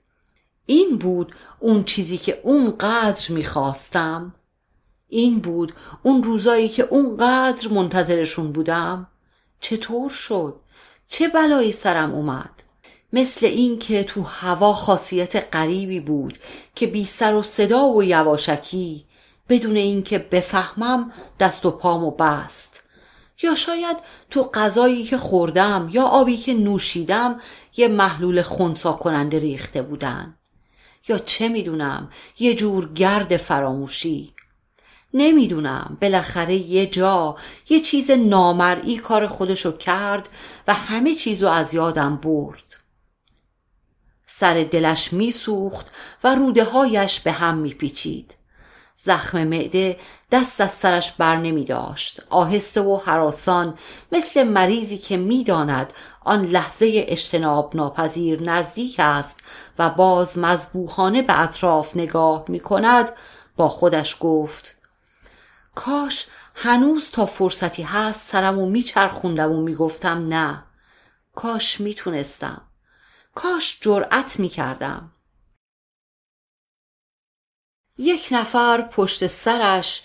این 0.65 0.97
بود 0.97 1.35
اون 1.59 1.83
چیزی 1.83 2.17
که 2.17 2.39
اونقدر 2.43 3.31
می‌خواستم؟ 3.31 4.33
این 5.09 5.39
بود 5.39 5.73
اون 6.03 6.23
روزایی 6.23 6.69
که 6.69 6.83
اونقدر 6.83 7.67
منتظرشون 7.67 8.51
بودم. 8.51 9.07
چطور 9.59 10.09
شد؟ 10.09 10.55
چه 11.07 11.27
بلایی 11.27 11.71
سرم 11.71 12.13
اومد؟ 12.13 12.49
مثل 13.13 13.45
این 13.45 13.79
که 13.79 14.03
تو 14.03 14.21
هوا 14.21 14.73
خاصیت 14.73 15.55
غریبی 15.55 15.99
بود 15.99 16.37
که 16.75 16.87
بی 16.87 17.05
سر 17.05 17.35
و 17.35 17.43
صدا 17.43 17.87
و 17.87 18.03
یواشکی 18.03 19.05
بدون 19.49 19.75
اینکه 19.75 20.17
بفهمم 20.17 21.11
دست 21.39 21.65
و 21.65 21.71
پامو 21.71 22.11
بست. 22.11 22.83
یا 23.43 23.55
شاید 23.55 23.97
تو 24.29 24.43
غذایی 24.43 25.03
که 25.03 25.17
خوردم 25.17 25.89
یا 25.91 26.03
آبی 26.03 26.37
که 26.37 26.53
نوشیدم 26.53 27.41
یه 27.77 27.87
محلول 27.87 28.41
خونسا 28.41 28.93
کننده 28.93 29.39
ریخته 29.39 29.81
بودن. 29.81 30.35
یا 31.07 31.17
چه 31.17 31.49
می‌دونم 31.49 32.09
یه 32.39 32.55
جور 32.55 32.93
گرد 32.93 33.37
فراموشی. 33.37 34.33
نمی‌دونم. 35.13 35.97
بالاخره 36.01 36.55
یه 36.55 36.87
جا 36.87 37.35
یه 37.69 37.79
چیز 37.79 38.11
نامرئی 38.11 38.97
کار 38.97 39.27
خودشو 39.27 39.77
کرد 39.77 40.29
و 40.67 40.73
همه 40.73 41.15
چیزو 41.15 41.47
از 41.47 41.73
یادم 41.73 42.15
برد. 42.15 42.75
سر 44.27 44.63
دلش 44.63 45.13
میسوخت 45.13 45.91
و 46.23 46.35
روده 46.35 46.63
هایش 46.63 47.19
به 47.19 47.31
هم 47.31 47.57
میپیچید. 47.57 48.35
زخم 49.03 49.43
معده 49.43 49.99
دست 50.31 50.61
از 50.61 50.71
سرش 50.71 51.11
بر 51.11 51.35
نمی 51.35 51.65
داشت 51.65 52.21
آهسته 52.29 52.81
و 52.81 52.97
حراسان 53.05 53.77
مثل 54.11 54.43
مریضی 54.43 54.97
که 54.97 55.17
می‌داند 55.17 55.93
آن 56.21 56.45
لحظه 56.45 57.05
اجتناب 57.07 57.75
ناپذیر 57.75 58.41
نزدیک 58.41 58.95
است 58.99 59.39
و 59.79 59.89
باز 59.89 60.37
مذبوحانه 60.37 61.21
به 61.21 61.41
اطراف 61.41 61.95
نگاه 61.95 62.45
می 62.47 62.59
کند 62.59 63.11
با 63.57 63.67
خودش 63.67 64.17
گفت 64.19 64.78
کاش 65.79 66.27
هنوز 66.55 67.11
تا 67.11 67.25
فرصتی 67.25 67.83
هست 67.83 68.19
سرم 68.27 68.59
و 68.59 68.69
میچرخوندم 68.69 69.51
و 69.51 69.61
می‌گفتم 69.61 70.27
نه. 70.27 70.63
کاش 71.35 71.79
می‌تونستم. 71.81 72.61
کاش 73.35 73.79
جرأت 73.81 74.39
می‌کردم. 74.39 75.11
یک 77.97 78.27
نفر 78.31 78.81
پشت 78.81 79.27
سرش 79.27 80.03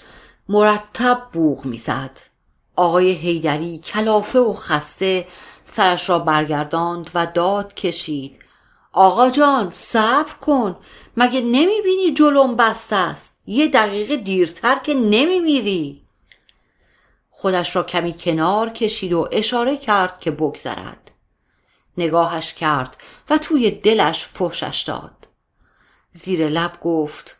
مرتب 0.49 1.29
بوغ 1.33 1.65
می‌زد. 1.65 2.21
آقای 2.77 3.11
هیدری 3.11 3.79
کلافه 3.79 4.39
و 4.39 4.53
خسته 4.53 5.29
سرش 5.65 6.09
را 6.09 6.19
برگرداند 6.19 7.11
و 7.15 7.27
داد 7.27 7.75
کشید. 7.75 8.39
آقا 8.93 9.31
جان 9.31 9.71
صبر 9.71 10.35
کن. 10.35 10.77
مگه 11.17 11.41
نمی‌بینی 11.41 12.15
جلوم 12.15 12.57
بسته 12.57 12.97
است؟ 12.97 13.34
یه 13.47 13.69
دقیقه 13.69 14.17
دیرتر 14.17 14.79
که 14.79 14.95
نمیمیری. 14.95 16.03
خودش 17.31 17.77
را 17.77 17.83
کمی 17.83 18.15
کنار 18.19 18.71
کشید 18.71 19.13
و 19.13 19.29
اشاره 19.33 19.77
کرد 19.77 20.21
که 20.21 20.31
بگذرد. 20.31 21.11
نگاهش 21.99 22.53
کرد 22.53 22.97
و 23.31 23.39
توی 23.39 23.71
دلش 23.71 24.25
فحشش 24.25 24.85
داد. 24.87 25.27
زیر 26.15 26.49
لب 26.49 26.81
گفت 26.81 27.39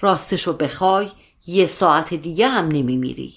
راستشو 0.00 0.52
بخوای 0.52 1.10
یه 1.46 1.66
ساعت 1.66 2.14
دیگه 2.14 2.48
هم 2.48 2.68
نمیمیری. 2.68 3.34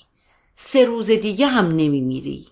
سه 0.58 0.86
روز 0.86 1.06
دیگه 1.06 1.48
هم 1.48 1.68
نمیمیری. 1.68 2.48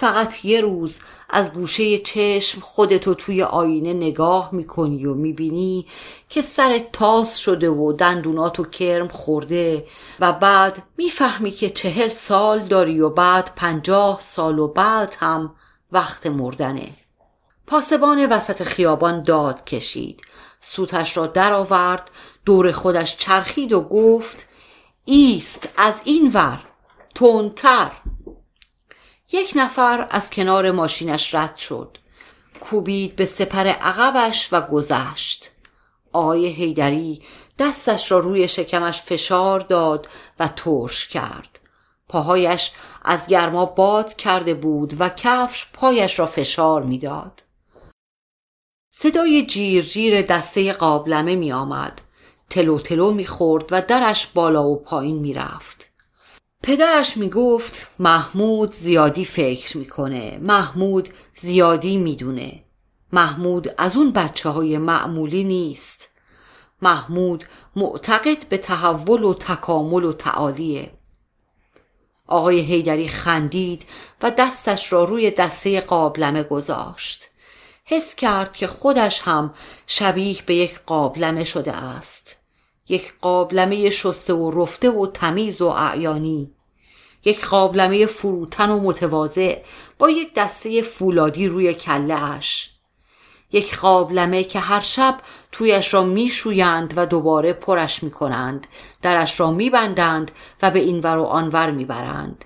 فقط 0.00 0.44
یه 0.44 0.60
روز 0.60 0.98
از 1.30 1.52
گوشه 1.52 1.98
چشم 1.98 2.60
خودتو 2.60 3.14
توی 3.14 3.42
آینه 3.42 3.92
نگاه 3.92 4.48
می‌کنی 4.52 5.06
و 5.06 5.14
می‌بینی 5.14 5.86
که 6.28 6.42
سر 6.42 6.80
تاس 6.92 7.36
شده 7.36 7.70
و 7.70 7.92
دندوناتو 7.92 8.64
کرم 8.64 9.08
خورده 9.08 9.86
و 10.20 10.32
بعد 10.32 10.82
می‌فهمی 10.98 11.50
که 11.50 11.70
چهل 11.70 12.08
سال 12.08 12.58
داری 12.58 13.00
و 13.00 13.08
بعد 13.10 13.52
پنجاه 13.56 14.20
سال 14.20 14.58
و 14.58 14.68
بعد 14.68 15.16
هم 15.20 15.54
وقت 15.92 16.26
مردنه. 16.26 16.88
پاسبان 17.66 18.26
وسط 18.26 18.62
خیابان 18.62 19.22
داد 19.22 19.64
کشید. 19.64 20.22
سوتش 20.60 21.16
را 21.16 21.26
درآورد 21.26 22.10
دور 22.44 22.72
خودش 22.72 23.16
چرخید 23.16 23.72
و 23.72 23.80
گفت 23.80 24.48
ایست 25.04 25.68
از 25.76 26.02
این 26.04 26.30
ور 26.34 26.60
تندتر. 27.14 27.90
یک 29.32 29.52
نفر 29.56 30.06
از 30.10 30.30
کنار 30.30 30.70
ماشینش 30.70 31.34
رد 31.34 31.56
شد 31.56 31.98
کوبید 32.60 33.16
به 33.16 33.24
سپر 33.24 33.66
عقبش 33.66 34.52
و 34.52 34.60
گذشت 34.60 35.50
آقای 36.12 36.46
هیدری 36.46 37.22
دستش 37.58 38.12
را 38.12 38.18
روی 38.18 38.48
شکمش 38.48 39.02
فشار 39.02 39.60
داد 39.60 40.08
و 40.40 40.48
ترش 40.48 41.08
کرد 41.08 41.58
پاهایش 42.08 42.72
از 43.04 43.26
گرما 43.26 43.66
باد 43.66 44.14
کرده 44.14 44.54
بود 44.54 45.00
و 45.00 45.08
کفش 45.08 45.66
پایش 45.72 46.18
را 46.18 46.26
فشار 46.26 46.82
می‌داد. 46.82 47.42
صدای 48.90 49.46
جیر 49.46 49.84
جیر 49.84 50.22
دسته 50.22 50.72
قابلمه 50.72 51.36
می 51.36 51.52
آمد. 51.52 52.00
تلو 52.50 52.78
تلو 52.78 53.12
می 53.12 53.26
خورد 53.26 53.64
و 53.70 53.82
درش 53.82 54.26
بالا 54.26 54.68
و 54.68 54.76
پایین 54.76 55.18
می 55.18 55.34
رفت. 55.34 55.77
پدرش 56.62 57.16
می 57.16 57.30
گفت 57.30 57.90
محمود 57.98 58.74
زیادی 58.74 59.24
فکر 59.24 59.76
می‌کنه 59.76 60.38
محمود 60.42 61.08
زیادی 61.34 61.96
می‌دونه. 61.96 62.64
محمود 63.12 63.74
از 63.78 63.96
اون 63.96 64.12
بچه 64.12 64.48
های 64.48 64.78
معمولی 64.78 65.44
نیست. 65.44 66.08
محمود 66.82 67.44
معتقد 67.76 68.48
به 68.48 68.58
تحول 68.58 69.24
و 69.24 69.34
تکامل 69.34 70.04
و 70.04 70.12
تعالیه. 70.12 70.90
آقای 72.26 72.60
هیدری 72.60 73.08
خندید 73.08 73.84
و 74.22 74.30
دستش 74.30 74.92
را 74.92 75.04
روی 75.04 75.30
دسته 75.30 75.80
قابلمه 75.80 76.42
گذاشت. 76.42 77.24
حس 77.84 78.14
کرد 78.14 78.52
که 78.52 78.66
خودش 78.66 79.20
هم 79.20 79.54
شبیه 79.86 80.42
به 80.46 80.54
یک 80.54 80.80
قابلمه 80.86 81.44
شده 81.44 81.72
است. 81.72 82.27
یک 82.88 83.14
قابلمه 83.20 83.90
شسته 83.90 84.34
و 84.34 84.62
رفته 84.62 84.90
و 84.90 85.06
تمیز 85.06 85.60
و 85.60 85.66
اعیانی 85.66 86.50
یک 87.24 87.46
قابلمه 87.46 88.06
فروتن 88.06 88.70
و 88.70 88.80
متواضع 88.80 89.62
با 89.98 90.10
یک 90.10 90.34
دسته 90.34 90.82
فولادی 90.82 91.48
روی 91.48 91.74
کلهاش 91.74 92.70
یک 93.52 93.76
قابلمه 93.76 94.44
که 94.44 94.58
هر 94.58 94.80
شب 94.80 95.18
تویش 95.52 95.94
را 95.94 96.02
میشویند 96.02 96.94
و 96.96 97.06
دوباره 97.06 97.52
پرش 97.52 98.02
می‌کنند 98.02 98.66
درش 99.02 99.40
را 99.40 99.50
میبندند 99.50 100.30
و 100.62 100.70
به 100.70 100.78
اینور 100.78 101.18
و 101.18 101.24
آنور 101.24 101.70
می‌برند. 101.70 102.44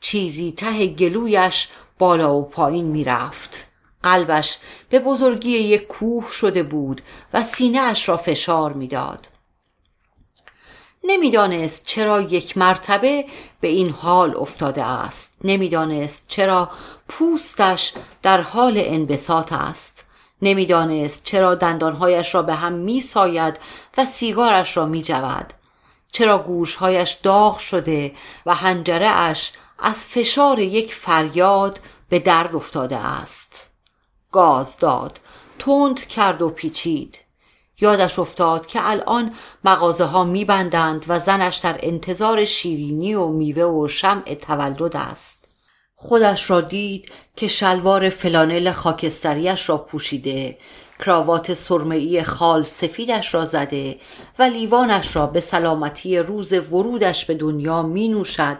چیزی 0.00 0.52
ته 0.52 0.86
گلویش 0.86 1.68
بالا 1.98 2.36
و 2.36 2.42
پایین 2.42 2.84
می‌رفت. 2.84 3.72
قلبش 4.02 4.58
به 4.90 4.98
بزرگی 4.98 5.50
یک 5.50 5.86
کوه 5.86 6.30
شده 6.30 6.62
بود 6.62 7.02
و 7.32 7.42
سینه 7.42 7.80
اش 7.80 8.08
را 8.08 8.16
فشار 8.16 8.72
می‌داد. 8.72 9.28
نمی‌دانست 11.06 11.86
چرا 11.86 12.20
یک 12.20 12.58
مرتبه 12.58 13.24
به 13.60 13.68
این 13.68 13.90
حال 13.90 14.36
افتاده 14.36 14.84
است. 14.84 15.32
نمی‌دانست 15.44 16.24
چرا 16.28 16.70
پوستش 17.08 17.92
در 18.22 18.40
حال 18.40 18.74
انبساط 18.76 19.52
است. 19.52 20.04
نمی‌دانست 20.42 21.24
چرا 21.24 21.54
دندانهایش 21.54 22.34
را 22.34 22.42
به 22.42 22.54
هم 22.54 22.72
میساید 22.72 23.58
و 23.96 24.04
سیگارش 24.04 24.76
را 24.76 24.86
میجود. 24.86 25.52
چرا 26.12 26.38
گوشهایش 26.38 27.12
داغ 27.12 27.58
شده 27.58 28.14
و 28.46 28.54
هنجره 28.54 29.08
اش 29.08 29.52
از 29.78 29.94
فشار 29.94 30.58
یک 30.58 30.94
فریاد 30.94 31.80
به 32.08 32.18
درد 32.18 32.56
افتاده 32.56 32.96
است. 32.96 33.66
گاز 34.32 34.76
داد 34.76 35.20
تند 35.58 36.06
کرد 36.06 36.42
و 36.42 36.50
پیچید. 36.50 37.18
یادش 37.80 38.18
افتاد 38.18 38.66
که 38.66 38.90
الان 38.90 39.34
مغازه 39.64 40.04
ها 40.04 40.24
میبندند 40.24 41.04
و 41.08 41.20
زنش 41.20 41.56
در 41.56 41.78
انتظار 41.82 42.44
شیرینی 42.44 43.14
و 43.14 43.26
میوه 43.26 43.64
و 43.64 43.88
شمع 43.88 44.34
تولد 44.34 44.96
است. 44.96 45.36
خودش 45.94 46.50
را 46.50 46.60
دید 46.60 47.12
که 47.36 47.48
شلوار 47.48 48.10
فلانل 48.10 48.72
خاکستریش 48.72 49.68
را 49.68 49.78
پوشیده 49.78 50.58
کراوات 50.98 51.54
سرمهای 51.54 52.22
خال 52.22 52.64
سفیدش 52.64 53.34
را 53.34 53.44
زده 53.44 53.98
و 54.38 54.42
لیوانش 54.42 55.16
را 55.16 55.26
به 55.26 55.40
سلامتی 55.40 56.18
روز 56.18 56.52
ورودش 56.52 57.24
به 57.24 57.34
دنیا 57.34 57.82
می 57.82 58.08
نوشد 58.08 58.56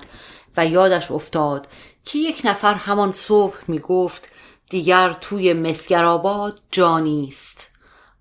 و 0.56 0.66
یادش 0.66 1.10
افتاد 1.10 1.68
که 2.04 2.18
یک 2.18 2.42
نفر 2.44 2.74
همان 2.74 3.12
صبح 3.12 3.56
می 3.68 3.78
گفت 3.78 4.32
دیگر 4.70 5.12
توی 5.20 5.52
مسگرآباد 5.52 6.60
جانی 6.70 7.28
است 7.28 7.70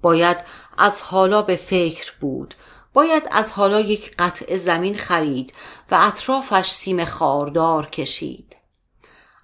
باید 0.01 0.37
از 0.77 1.01
حالا 1.01 1.41
به 1.41 1.55
فکر 1.55 2.13
بود. 2.19 2.55
باید 2.93 3.27
از 3.31 3.53
حالا 3.53 3.79
یک 3.79 4.15
قطع 4.19 4.57
زمین 4.57 4.95
خرید 4.95 5.53
و 5.91 5.97
اطرافش 6.01 6.69
سیم 6.69 7.05
خاردار 7.05 7.85
کشید. 7.85 8.55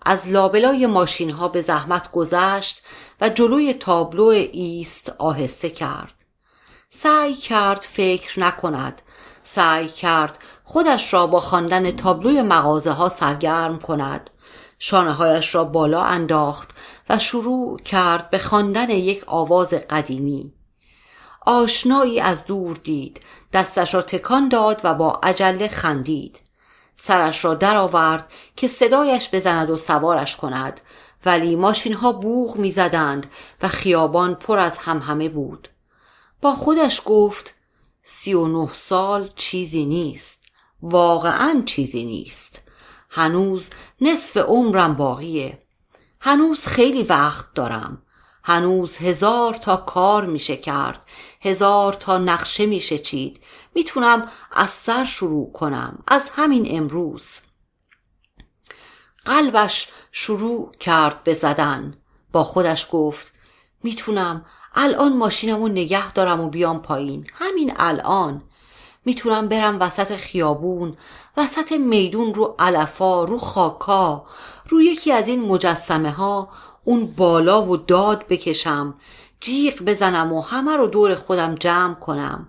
از 0.05 0.27
لابلای 0.27 0.85
ماشین 0.85 1.31
ها 1.31 1.47
به 1.47 1.61
زحمت 1.61 2.11
گذشت 2.11 2.81
و 3.21 3.29
جلوی 3.29 3.73
تابلو 3.73 4.25
ایست 4.51 5.09
آهسته 5.17 5.69
کرد. 5.69 6.13
سعی 6.89 7.35
کرد 7.35 7.81
فکر 7.81 8.39
نکند. 8.39 9.01
سعی 9.43 9.87
کرد 9.87 10.37
خودش 10.63 11.13
را 11.13 11.27
با 11.27 11.39
خواندن 11.39 11.91
تابلوی 11.91 12.41
مغازه 12.41 12.91
ها 12.91 13.09
سرگرم 13.09 13.79
کند. 13.79 14.29
شانه 14.79 15.11
هایش 15.11 15.55
را 15.55 15.63
بالا 15.63 16.03
انداخت 16.03 16.69
و 17.09 17.19
شروع 17.19 17.79
کرد 17.79 18.29
به 18.29 18.37
خواندن 18.37 18.89
یک 18.89 19.23
آواز 19.27 19.73
قدیمی. 19.73 20.53
آشنایی 21.41 22.19
از 22.19 22.45
دور 22.45 22.77
دید. 22.83 23.21
دستش 23.53 23.93
را 23.93 24.01
تکان 24.01 24.49
داد 24.49 24.81
و 24.83 24.93
با 24.93 25.19
عجله 25.23 25.67
خندید. 25.67 26.39
سرش 26.97 27.45
را 27.45 27.53
درآورد 27.53 28.31
که 28.55 28.67
صدایش 28.67 29.29
بزند 29.35 29.69
و 29.69 29.77
سوارش 29.77 30.35
کند. 30.35 30.81
ولی 31.25 31.55
ماشین 31.55 31.93
ها 31.93 32.11
بوغ 32.11 32.57
می‌زدند 32.57 33.31
و 33.61 33.67
خیابان 33.67 34.35
پر 34.35 34.59
از 34.59 34.77
همهمه 34.77 35.29
بود. 35.29 35.69
با 36.41 36.53
خودش 36.53 37.01
گفت 37.05 37.55
سی 38.03 38.33
و 38.33 38.47
نه 38.47 38.69
سال 38.73 39.29
چیزی 39.35 39.85
نیست. 39.85 40.39
واقعا 40.81 41.63
چیزی 41.65 42.05
نیست. 42.05 42.61
هنوز 43.09 43.69
نصف 44.01 44.37
عمرم 44.37 44.95
باقیه. 44.95 45.59
هنوز 46.21 46.67
خیلی 46.67 47.03
وقت 47.03 47.53
دارم. 47.53 48.01
هنوز 48.43 48.97
هزار 48.97 49.53
تا 49.53 49.77
کار 49.77 50.25
میشه 50.25 50.57
کرد 50.57 51.01
هزار 51.41 51.93
تا 51.93 52.17
نقشه 52.17 52.65
میشه 52.65 52.97
چید. 52.97 53.43
می‌تونم 53.75 54.27
از 54.51 54.69
سر 54.69 55.05
شروع 55.05 55.51
کنم 55.51 56.03
از 56.07 56.29
همین 56.35 56.67
امروز. 56.77 57.25
قلبش 59.25 59.89
شروع 60.11 60.71
کرد 60.79 61.23
به 61.23 61.33
زدن. 61.33 61.97
با 62.31 62.43
خودش 62.43 62.87
گفت 62.91 63.33
می‌تونم 63.83 64.45
الان 64.75 65.17
ماشینمو 65.17 65.67
نگه 65.67 66.11
دارم 66.11 66.41
و 66.41 66.49
بیام 66.49 66.81
پایین. 66.81 67.27
همین 67.33 67.73
الان. 67.75 68.43
می‌تونم 69.05 69.47
برم 69.47 69.79
وسط 69.79 70.15
خیابون 70.15 70.97
وسط 71.37 71.71
میدون 71.71 72.33
رو 72.33 72.55
علفا 72.59 73.23
رو 73.23 73.39
خاکا 73.39 74.25
رو 74.69 74.81
یکی 74.81 75.11
از 75.11 75.27
این 75.27 75.47
مجسمه 75.47 76.11
ها 76.11 76.49
اون 76.83 77.05
بالا 77.17 77.63
و 77.63 77.77
داد 77.77 78.27
بکشم 78.27 78.95
جیغ 79.39 79.81
بزنم 79.81 80.33
و 80.33 80.41
همه 80.41 80.75
رو 80.75 80.87
دور 80.87 81.15
خودم 81.15 81.55
جمع 81.55 81.93
کنم 81.93 82.47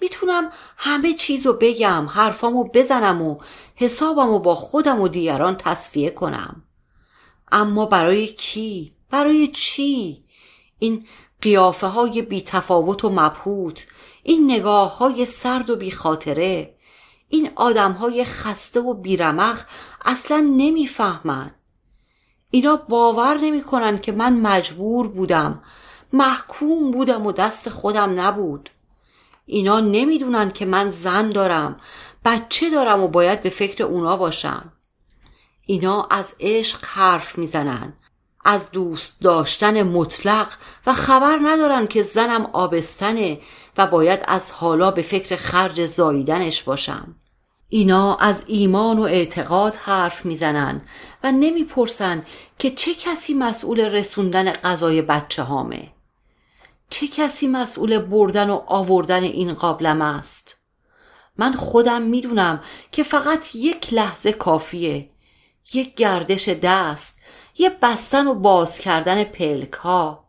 می‌تونم 0.00 0.50
همه 0.76 1.14
چیز 1.14 1.46
رو 1.46 1.52
بگم 1.52 2.06
حرفامو 2.10 2.64
بزنم 2.64 3.22
و 3.22 3.38
حسابمو 3.74 4.38
با 4.38 4.54
خودم 4.54 5.00
و 5.00 5.08
دیگران 5.08 5.56
تصفیه 5.56 6.10
کنم 6.10 6.62
اما 7.52 7.86
برای 7.86 8.26
کی؟ 8.26 8.92
برای 9.10 9.48
چی؟ 9.48 10.24
این 10.78 11.06
قیافه 11.42 11.86
های 11.86 12.22
بی 12.22 12.40
تفاوت 12.40 13.04
و 13.04 13.10
مبهوت 13.10 13.86
این 14.22 14.50
نگاه 14.50 14.98
های 14.98 15.26
سرد 15.26 15.70
و 15.70 15.76
بی 15.76 15.90
خاطره 15.90 16.76
این 17.28 17.50
آدم 17.56 17.92
های 17.92 18.24
خسته 18.24 18.80
و 18.80 18.94
بیرمق 18.94 19.60
اصلا 20.04 20.40
نمی‌فهمن 20.56 21.50
اینا 22.50 22.76
باور 22.76 23.38
نمی‌کنن 23.38 23.98
که 23.98 24.12
من 24.12 24.40
مجبور 24.40 25.08
بودم. 25.08 25.62
محکوم 26.12 26.90
بودم 26.90 27.26
و 27.26 27.32
دست 27.32 27.68
خودم 27.68 28.20
نبود. 28.20 28.70
اینا 29.46 29.80
نمی‌دونن 29.80 30.50
که 30.50 30.64
من 30.66 30.90
زن 30.90 31.30
دارم 31.30 31.76
بچه 32.24 32.70
دارم 32.70 33.02
و 33.02 33.08
باید 33.08 33.42
به 33.42 33.48
فکر 33.48 33.84
اونا 33.84 34.16
باشم. 34.16 34.72
اینا 35.66 36.06
از 36.10 36.34
عشق 36.40 36.84
حرف 36.84 37.38
می‌زنن 37.38 37.92
از 38.44 38.70
دوست 38.70 39.12
داشتن 39.20 39.82
مطلق 39.82 40.48
و 40.86 40.94
خبر 40.94 41.38
ندارن 41.42 41.86
که 41.86 42.02
زنم 42.02 42.50
آبستنه 42.52 43.40
و 43.78 43.86
باید 43.86 44.20
از 44.28 44.52
حالا 44.52 44.90
به 44.90 45.02
فکر 45.02 45.36
خرج 45.36 45.86
زاییدنش 45.86 46.62
باشم. 46.62 47.14
اینا 47.76 48.14
از 48.14 48.42
ایمان 48.46 48.98
و 48.98 49.02
اعتقاد 49.02 49.76
حرف 49.76 50.24
می‌زنن 50.24 50.80
و 51.24 51.32
نمی‌پرسن 51.32 52.24
که 52.58 52.70
چه 52.70 52.94
کسی 52.94 53.34
مسئول 53.34 53.80
رسوندن 53.80 54.52
غذای 54.52 55.02
بچه 55.02 55.42
هامه. 55.42 55.88
چه 56.90 57.08
کسی 57.08 57.46
مسئول 57.46 57.98
بردن 57.98 58.50
و 58.50 58.62
آوردن 58.66 59.22
این 59.22 59.52
قابلم 59.52 60.02
است؟ 60.02 60.56
من 61.36 61.52
خودم 61.52 62.02
می‌دونم 62.02 62.60
که 62.92 63.02
فقط 63.02 63.54
یک 63.54 63.94
لحظه 63.94 64.32
کافیه 64.32 65.08
یک 65.74 65.94
گردش 65.94 66.48
دست 66.48 67.16
یه 67.58 67.70
بستن 67.82 68.26
و 68.26 68.34
باز 68.34 68.78
کردن 68.78 69.24
پلک 69.24 69.72
ها 69.72 70.24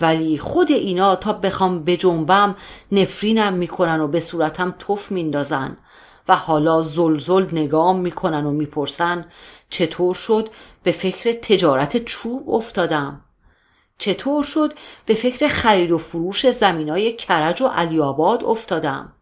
ولی 0.00 0.38
خود 0.38 0.70
اینا 0.70 1.16
تا 1.16 1.32
بخوام 1.32 1.84
بجنبم 1.84 2.56
نفرینم 2.92 3.52
می‌کنن 3.52 4.00
و 4.00 4.08
به 4.08 4.20
صورتم 4.20 4.74
تف 4.78 5.10
میندازن. 5.10 5.76
و 6.28 6.36
حالا 6.36 6.82
زلزل 6.82 7.46
نگام 7.52 8.00
می‌کنن 8.00 8.44
و 8.46 8.50
می‌پرسن 8.50 9.26
چطور 9.70 10.14
شد 10.14 10.48
به 10.82 10.92
فکر 10.92 11.32
تجارت 11.32 12.04
چوب 12.04 12.50
افتادم؟ 12.50 13.20
چطور 13.98 14.44
شد 14.44 14.72
به 15.06 15.14
فکر 15.14 15.48
خرید 15.48 15.90
و 15.90 15.98
فروش 15.98 16.50
زمینای 16.50 17.12
کرج 17.16 17.62
و 17.62 17.66
علیاباد 17.66 18.44
افتادم؟ 18.44 19.12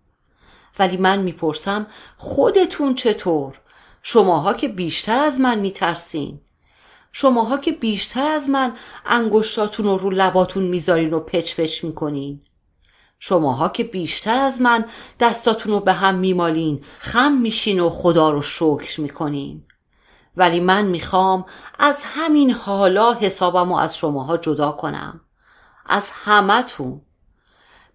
ولی 0.78 0.96
من 0.96 1.18
می‌پرسم 1.18 1.86
خودتون 2.16 2.94
چطور؟ 2.94 3.60
شماها 4.02 4.54
که 4.54 4.68
بیشتر 4.68 5.18
از 5.18 5.40
من 5.40 5.58
میترسین. 5.58 6.40
شماها 7.12 7.58
که 7.58 7.72
بیشتر 7.72 8.26
از 8.26 8.48
من 8.48 8.72
انگشتاتون 9.06 9.86
رو 9.86 9.98
رو 9.98 10.10
لباتون 10.10 10.64
می‌ذارین 10.64 11.14
و 11.14 11.20
پچ 11.20 11.60
پچ 11.60 11.84
می‌کنین. 11.84 12.40
شماها 13.24 13.68
که 13.68 13.84
بیشتر 13.84 14.38
از 14.38 14.60
من 14.60 14.84
دستاتون 15.20 15.72
رو 15.72 15.80
به 15.80 15.92
هم 15.92 16.14
میمالین 16.14 16.84
خم 16.98 17.32
میشین 17.32 17.80
و 17.80 17.90
خدا 17.90 18.30
رو 18.30 18.42
شکر 18.42 19.00
می‌کنین. 19.00 19.64
ولی 20.36 20.60
من 20.60 20.84
می‌خوام 20.84 21.44
از 21.78 21.96
همین 22.04 22.50
حالا 22.50 23.12
حسابم 23.12 23.68
رو 23.68 23.76
از 23.76 23.96
شماها 23.96 24.36
جدا 24.36 24.72
کنم. 24.72 25.20
از 25.86 26.02
همتون. 26.10 27.00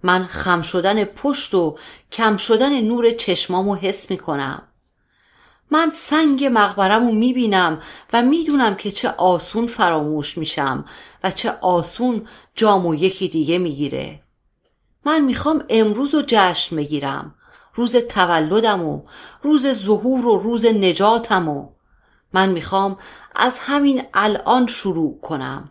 من 0.04 0.26
خم 0.26 0.62
شدن 0.62 1.04
پشت 1.04 1.54
و 1.54 1.78
کم 2.12 2.38
شدن 2.38 2.82
نور 2.82 3.12
چشمامو 3.12 3.76
حس 3.76 4.12
می‌کنم. 4.12 4.62
من 5.72 5.92
سنگ 5.96 6.50
مقبرم 6.54 7.08
رو 7.08 7.12
می‌بینم 7.12 7.82
و 8.14 8.22
می‌دونم 8.22 8.76
که 8.76 8.92
چه 8.92 9.10
آسون 9.10 9.68
فراموش 9.68 10.38
میشم 10.38 10.86
و 11.24 11.32
چه 11.32 11.52
آسون 11.62 12.28
جام 12.56 12.86
و 12.86 12.96
یکی 12.96 13.28
دیگه 13.28 13.58
می‌گیره. 13.58 14.27
من 15.06 15.20
می‌خوام 15.20 15.64
امروز 15.70 16.14
رو 16.14 16.24
جشن 16.28 16.76
بگیرم. 16.76 17.36
روز 17.76 17.96
تولدم 17.96 18.84
و 18.84 19.02
روز 19.42 19.74
ظهور 19.74 20.26
و 20.26 20.38
روز 20.38 20.66
نجاتم 20.66 21.50
و 21.50 21.70
من 22.34 22.50
می‌خوام 22.50 22.98
از 23.36 23.60
همین 23.60 24.04
الان 24.14 24.68
شروع 24.68 25.22
کنم. 25.22 25.70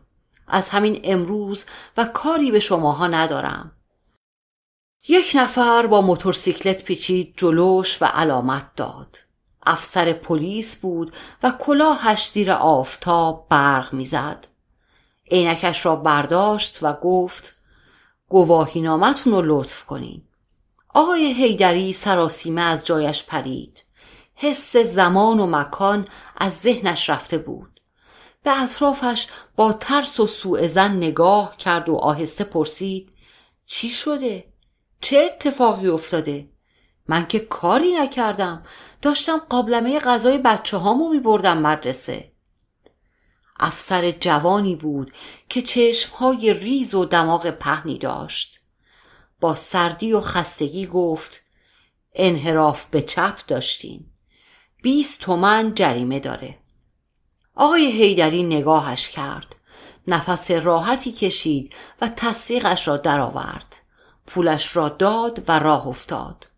از 0.49 0.69
همین 0.69 1.01
امروز 1.05 1.65
و 1.97 2.05
کاری 2.05 2.51
به 2.51 2.61
شماها 2.61 3.07
ندارم. 3.07 3.73
یک 5.09 5.33
نفر 5.35 5.87
با 5.87 6.01
موتورسیکلت 6.01 6.83
پیچید 6.83 7.35
جلوش 7.37 8.03
و 8.03 8.05
علامت 8.05 8.75
داد. 8.77 9.19
افسر 9.67 10.13
پلیس 10.13 10.77
بود 10.77 11.13
و 11.43 11.51
کلاهش 11.51 12.31
زیر 12.31 12.53
آفتاب 12.53 13.47
برق 13.49 13.93
می‌زد. 13.93 14.47
عینکش 15.31 15.87
را 15.87 15.97
برداشت 15.97 16.79
و 16.83 16.93
گفت 16.93 17.56
گواهی 18.29 18.81
نامتون 18.81 19.33
رو 19.33 19.43
لطف 19.45 19.85
کنین. 19.85 20.23
آقای 20.95 21.33
هیدری 21.33 21.93
سراسیمه 21.93 22.63
از 22.63 22.87
جایش 22.87 23.25
پرید. 23.25 23.83
حس 24.35 24.77
زمان 24.77 25.41
و 25.41 25.47
مکان 25.47 26.09
از 26.37 26.53
ذهنش 26.53 27.11
رفته 27.11 27.39
بود. 27.39 27.81
به 28.43 28.63
اطرافش 28.63 29.27
با 29.57 29.73
ترس 29.73 30.21
و 30.21 30.27
سوء 30.27 30.69
زن 30.69 30.97
نگاه 30.97 31.57
کرد 31.57 31.89
و 31.89 31.97
آهسته 31.97 32.45
پرسید 32.45 33.13
چی 33.67 33.89
شده؟ 33.89 34.45
چه 35.01 35.19
اتفاقی 35.19 35.89
افتاده؟ 35.89 36.49
من 37.09 37.27
که 37.27 37.39
کاری 37.39 37.93
نکردم. 37.93 38.63
داشتم 39.03 39.39
قابلمه 39.39 39.99
غذای 39.99 40.39
بچه 40.39 40.77
هامو 40.77 41.09
می 41.09 41.19
بردم 41.19 41.59
مدرسه. 41.59 42.33
افسر 43.61 44.11
جوانی 44.11 44.77
بود 44.77 45.13
که 45.49 45.63
چشمهای 45.63 46.55
ریز 46.55 46.95
و 46.95 47.05
دماغ 47.05 47.51
پهنی 47.51 47.99
داشت. 47.99 48.61
با 49.41 49.55
سردی 49.55 50.13
و 50.13 50.21
خستگی 50.21 50.87
گفت 50.87 51.43
انحراف 52.15 52.85
به 52.85 53.03
چپ 53.03 53.47
داشتین 53.47 54.07
بیست 54.83 55.21
تومن 55.21 55.75
جریمه 55.75 56.21
داره. 56.21 56.59
آقای 57.55 57.93
هیدری 57.93 58.43
نگاهش 58.43 59.09
کرد. 59.09 59.57
نفس 60.07 60.51
راحتی 60.51 61.13
کشید 61.13 61.75
و 62.01 62.09
تصدیقش 62.17 62.89
را 62.89 62.97
درآورد. 62.97 63.77
پولش 64.27 64.77
را 64.77 64.89
داد 64.89 65.43
و 65.49 65.59
راه 65.59 65.87
افتاد. 65.87 66.49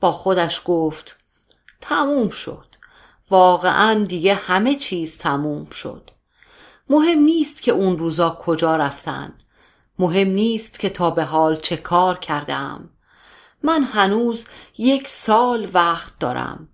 با 0.00 0.12
خودش 0.12 0.62
گفت 0.64 1.16
تموم 1.80 2.30
شد. 2.30 2.66
واقعا 3.30 4.04
دیگه 4.04 4.34
همه 4.34 4.76
چیز 4.76 5.18
تموم 5.18 5.70
شد. 5.70 6.10
مهم 6.90 7.18
نیست 7.18 7.62
که 7.62 7.72
اون 7.72 7.98
روزا 7.98 8.30
کجا 8.30 8.76
رفتن. 8.76 9.32
مهم 9.98 10.28
نیست 10.28 10.80
که 10.80 10.90
تا 10.90 11.10
به 11.10 11.24
حال 11.24 11.56
چه 11.56 11.76
کار 11.76 12.18
کردم. 12.18 12.90
من 13.62 13.84
هنوز 13.84 14.44
یک 14.78 15.08
سال 15.08 15.68
وقت 15.72 16.18
دارم. 16.18 16.68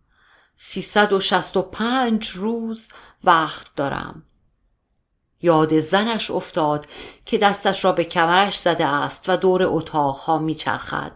سیصد 0.57 1.12
و 1.12 1.21
شست 1.21 1.57
و 1.57 1.62
پنج 1.62 2.29
روز 2.29 2.89
وقت 3.25 3.75
دارم. 3.77 4.23
یاد 5.43 5.81
زنش 5.81 6.31
افتاد 6.31 6.87
که 7.27 7.39
دستش 7.39 7.85
را 7.85 7.93
به 7.93 8.05
کمرش 8.05 8.59
زده 8.59 8.87
است 8.87 9.29
و 9.29 9.37
دور 9.37 9.62
اتاقها 9.62 10.39
میچرخد 10.39 11.12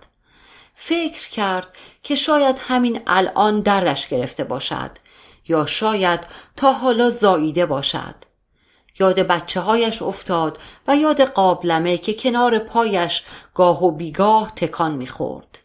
فکر 0.75 1.29
کرد 1.29 1.69
که 2.03 2.17
شاید 2.17 2.57
همین 2.59 3.01
الان 3.07 3.61
دردش 3.61 4.09
گرفته 4.09 4.45
باشد 4.45 4.91
یا 5.49 5.67
شاید 5.67 6.21
تا 6.57 6.73
حالا 6.73 7.11
زاییده 7.11 7.67
باشد. 7.67 8.15
یاد 9.01 9.21
بچه 9.21 9.61
هایش 9.61 10.03
افتاد 10.03 10.59
و 10.89 10.97
یاد 10.97 11.21
قابلمه 11.21 11.99
که 11.99 12.15
کنار 12.15 12.59
پایش 12.59 13.23
گاه 13.55 13.85
و 13.85 13.91
بیگاه 13.91 14.53
تکان 14.57 14.93
می‌خورد. 14.93 15.59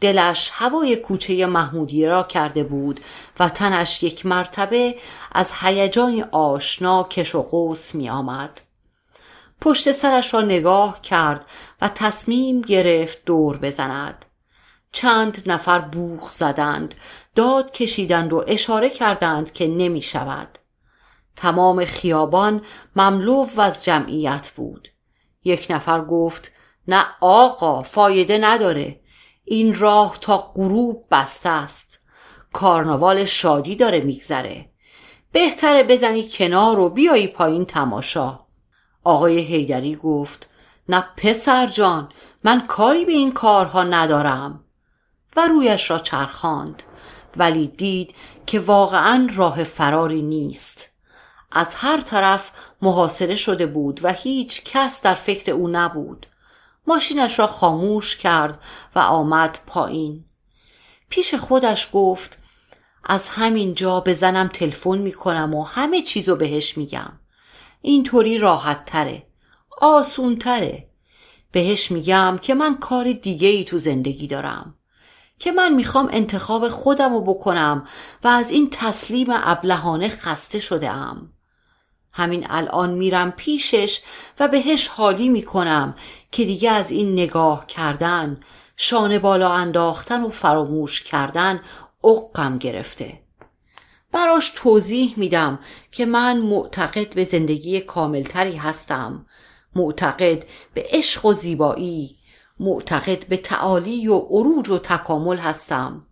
دلش 0.00 0.50
هوای 0.54 0.96
کوچه 0.96 1.46
محمودی 1.46 2.06
را 2.06 2.22
کرده 2.22 2.64
بود 2.64 3.00
و 3.40 3.48
تنش 3.48 4.02
یک 4.02 4.26
مرتبه 4.26 4.94
از 5.32 5.50
هیجان 5.60 6.28
آشنا 6.32 7.04
کش 7.04 7.34
و 7.34 7.42
قوس 7.42 7.94
می 7.94 8.10
آمد. 8.10 8.60
پشت 9.60 9.92
سرش 9.92 10.34
را 10.34 10.40
نگاه 10.40 11.02
کرد 11.02 11.46
و 11.82 11.88
تصمیم 11.88 12.60
گرفت 12.60 13.24
دور 13.24 13.56
بزند. 13.56 14.24
چند 14.92 15.42
نفر 15.46 15.78
بوخ 15.78 16.32
زدند 16.32 16.94
داد 17.34 17.70
کشیدند 17.70 18.32
و 18.32 18.44
اشاره 18.46 18.90
کردند 18.90 19.52
که 19.52 19.66
نمی 19.66 20.02
شود. 20.02 20.57
تمام 21.38 21.84
خیابان 21.84 22.62
مملو 22.96 23.46
از 23.58 23.84
جمعیت 23.84 24.50
بود. 24.56 24.88
یک 25.44 25.66
نفر 25.70 26.00
گفت 26.00 26.52
نه 26.88 27.04
آقا 27.20 27.82
فایده 27.82 28.38
نداره. 28.38 29.00
این 29.44 29.74
راه 29.78 30.18
تا 30.20 30.52
غروب 30.54 31.04
بسته 31.10 31.48
است. 31.48 31.98
کارناوال 32.52 33.24
شادی 33.24 33.76
داره 33.76 34.00
میگذره. 34.00 34.70
بهتره 35.32 35.82
بزنی 35.82 36.28
کنار 36.28 36.78
و 36.78 36.90
بیایی 36.90 37.28
پایین 37.28 37.64
تماشا. 37.64 38.40
آقای 39.04 39.38
هیدری 39.38 39.96
گفت 39.96 40.50
نه 40.88 41.04
پسر 41.16 41.66
جان 41.66 42.08
من 42.44 42.66
کاری 42.66 43.04
به 43.04 43.12
این 43.12 43.32
کارها 43.32 43.82
ندارم. 43.82 44.64
و 45.36 45.48
رویش 45.48 45.90
را 45.90 45.98
چرخاند. 45.98 46.82
ولی 47.36 47.68
دید 47.68 48.14
که 48.46 48.60
واقعا 48.60 49.28
راه 49.34 49.64
فراری 49.64 50.22
نیست. 50.22 50.87
از 51.52 51.74
هر 51.74 52.00
طرف 52.00 52.50
محاصره 52.82 53.34
شده 53.34 53.66
بود 53.66 54.00
و 54.02 54.12
هیچ 54.12 54.64
کس 54.64 55.00
در 55.02 55.14
فکر 55.14 55.50
او 55.50 55.68
نبود. 55.68 56.26
ماشینش 56.86 57.38
را 57.38 57.46
خاموش 57.46 58.16
کرد 58.16 58.60
و 58.94 58.98
آمد 58.98 59.58
پایین. 59.66 60.24
پیش 61.08 61.34
خودش 61.34 61.88
گفت 61.92 62.38
از 63.04 63.28
همین 63.28 63.74
جا 63.74 64.00
به 64.00 64.14
زنم 64.14 64.48
تلفن 64.48 64.98
می 64.98 65.12
کنم 65.12 65.54
و 65.54 65.64
همه 65.64 66.02
چیزو 66.02 66.36
بهش 66.36 66.76
میگم. 66.76 67.12
اینطوری 67.82 68.38
راحت 68.38 68.84
تره 68.84 69.26
آسون 69.80 70.36
تره. 70.36 70.88
بهش 71.52 71.90
میگم 71.90 72.38
که 72.42 72.54
من 72.54 72.76
کار 72.76 73.12
دیگه 73.12 73.48
ای 73.48 73.64
تو 73.64 73.78
زندگی 73.78 74.26
دارم 74.26 74.74
که 75.38 75.52
من 75.52 75.74
می‌خوام 75.74 76.08
انتخاب 76.12 76.68
خودم 76.68 77.12
رو 77.12 77.20
بکنم 77.20 77.86
و 78.24 78.28
از 78.28 78.50
این 78.50 78.68
تسلیم 78.72 79.26
ابلهانه 79.30 80.08
خسته 80.08 80.60
شده 80.60 80.90
ام. 80.90 81.32
همین 82.12 82.46
الان 82.50 82.90
میرم 82.90 83.30
پیشش 83.30 84.00
و 84.40 84.48
بهش 84.48 84.88
حالی 84.88 85.28
می‌کنم 85.28 85.94
که 86.32 86.44
دیگه 86.44 86.70
از 86.70 86.90
این 86.90 87.12
نگاه 87.12 87.66
کردن 87.66 88.40
شانه 88.76 89.18
بالا 89.18 89.52
انداختن 89.52 90.22
و 90.22 90.28
فراموش 90.28 91.02
کردن 91.02 91.60
اقم 92.04 92.58
گرفته. 92.58 93.20
براش 94.12 94.52
توضیح 94.56 95.14
میدم 95.16 95.58
که 95.92 96.06
من 96.06 96.38
معتقد 96.38 97.14
به 97.14 97.24
زندگی 97.24 97.80
کاملتری 97.80 98.56
هستم. 98.56 99.26
معتقد 99.74 100.44
به 100.74 100.86
عشق 100.90 101.24
و 101.24 101.32
زیبایی. 101.32 102.16
معتقد 102.60 103.26
به 103.26 103.36
تعالی 103.36 104.08
و 104.08 104.18
عروج 104.18 104.68
و 104.68 104.78
تکامل 104.78 105.36
هستم. 105.36 106.06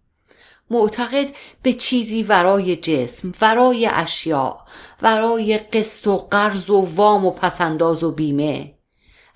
معتقد 0.71 1.27
به 1.63 1.73
چیزی 1.73 2.23
ورای 2.23 2.77
جسم 2.77 3.33
ورای 3.41 3.89
اشیاء 3.93 4.57
ورای 5.03 5.59
قسط 5.59 6.07
و 6.07 6.17
قرض 6.17 6.71
و 6.71 6.89
وام 6.95 7.27
و 7.27 7.31
پسنداز 7.31 8.05
و 8.05 8.11
بیمه 8.11 8.75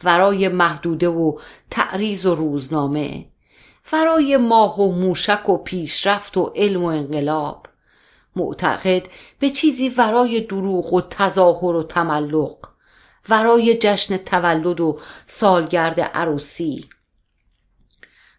ورای 0.05 0.49
محدوده 0.49 1.09
و 1.09 1.39
تعریض 1.71 2.27
و 2.27 2.35
روزنامه 2.35 3.27
ورای 3.93 4.37
ماه 4.37 4.81
و 4.81 4.93
موشک 4.93 5.49
و 5.49 5.57
پیشرفت 5.57 6.37
و 6.37 6.53
علم 6.57 6.83
و 6.83 6.87
انقلاب. 6.87 7.67
معتقد 8.37 9.07
به 9.39 9.51
چیزی 9.51 9.89
ورای 9.89 10.41
دروغ 10.41 10.93
و 10.93 11.01
تظاهر 11.01 11.75
و 11.77 11.83
تملق 11.83 12.57
ورای 13.29 13.79
جشن 13.81 14.17
تولد 14.17 14.81
و 14.81 14.99
سالگرد 15.27 16.01
عروسی. 16.01 16.89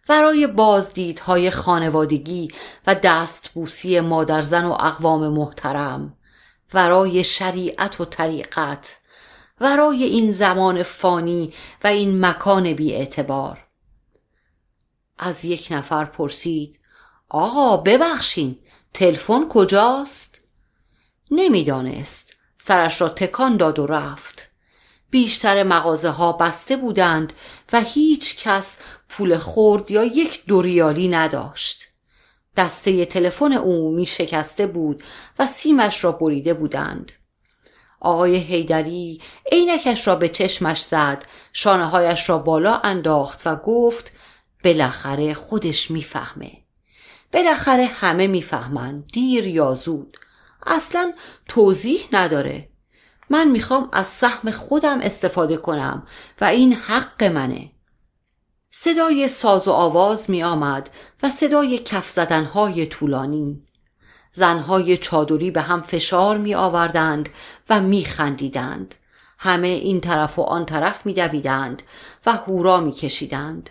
برای 0.08 0.46
بازدیدهای 0.46 1.50
خانوادگی 1.50 2.48
و 2.86 2.94
دستبوسی 2.94 4.00
مادرزن 4.00 4.64
و 4.64 4.72
اقوام 4.72 5.28
محترم 5.28 6.16
ورای 6.74 7.24
شریعت 7.24 8.00
و 8.00 8.04
طریقت 8.04 8.98
ورای 9.60 10.04
این 10.04 10.32
زمان 10.32 10.82
فانی 10.82 11.52
و 11.84 11.86
این 11.86 12.26
مکان 12.26 12.72
بی 12.72 12.92
اعتبار 12.92 13.66
از 15.18 15.44
یک 15.44 15.68
نفر 15.70 16.04
پرسید 16.04 16.80
آقا 17.28 17.76
ببخشین 17.76 18.58
تلفن 18.94 19.48
کجاست؟ 19.48 20.40
نمی‌دانست. 21.30 22.32
سرش 22.64 23.00
را 23.00 23.08
تکان 23.08 23.56
داد 23.56 23.78
و 23.78 23.86
رفت. 23.86 24.50
بیشتر 25.10 25.62
مغازه 25.62 26.08
ها 26.08 26.32
بسته 26.32 26.76
بودند 26.76 27.32
و 27.72 27.80
هیچ 27.80 28.36
کس 28.36 28.76
پول 29.12 29.36
خورد 29.38 29.90
یا 29.90 30.04
یک 30.04 30.46
دوریالی 30.46 31.08
نداشت. 31.08 31.82
دسته 32.56 33.04
تلفن 33.04 33.52
عمومی 33.52 34.06
شکسته 34.06 34.66
بود 34.66 35.02
و 35.38 35.46
سیمش 35.46 36.04
را 36.04 36.12
بریده 36.12 36.54
بودند. 36.54 37.12
آقای 38.00 38.36
هیدری 38.36 39.20
عینکش 39.52 40.08
را 40.08 40.14
به 40.14 40.28
چشمش 40.28 40.82
زد 40.82 41.24
شانه 41.52 41.84
هایش 41.84 42.30
را 42.30 42.38
بالا 42.38 42.76
انداخت 42.76 43.42
و 43.46 43.56
گفت 43.56 44.12
بالاخره 44.64 45.34
خودش 45.34 45.90
می‌فهمه. 45.90 46.52
بالاخره 47.32 47.84
همه 47.84 48.26
می‌فهمند 48.26 49.06
دیر 49.12 49.46
یا 49.46 49.74
زود. 49.74 50.16
اصلا 50.66 51.12
توضیح 51.48 52.08
نداره. 52.12 52.68
من 53.30 53.48
می‌خوام 53.48 53.88
از 53.92 54.06
سهم 54.06 54.50
خودم 54.50 55.00
استفاده 55.00 55.56
کنم 55.56 56.06
و 56.40 56.44
این 56.44 56.74
حق 56.74 57.24
منه. 57.24 57.71
صدای 58.84 59.28
ساز 59.28 59.68
و 59.68 59.70
آواز 59.70 60.30
می 60.30 60.42
آمد 60.42 60.90
و 61.22 61.28
صدای 61.28 61.78
کف 61.78 62.10
زدنهای 62.10 62.86
طولانی. 62.86 63.62
زنهای 64.32 64.96
چادری 64.96 65.50
به 65.50 65.60
هم 65.60 65.82
فشار 65.82 66.38
می 66.38 66.54
آوردند 66.54 67.28
و 67.70 67.80
می 67.80 68.04
خندیدند 68.04 68.94
همه 69.38 69.68
این 69.68 70.00
طرف 70.00 70.38
و 70.38 70.42
آن 70.42 70.66
طرف 70.66 71.06
می 71.06 71.14
دویدند 71.14 71.82
و 72.26 72.32
هورا 72.32 72.80
می 72.80 72.92
کشیدند 72.92 73.70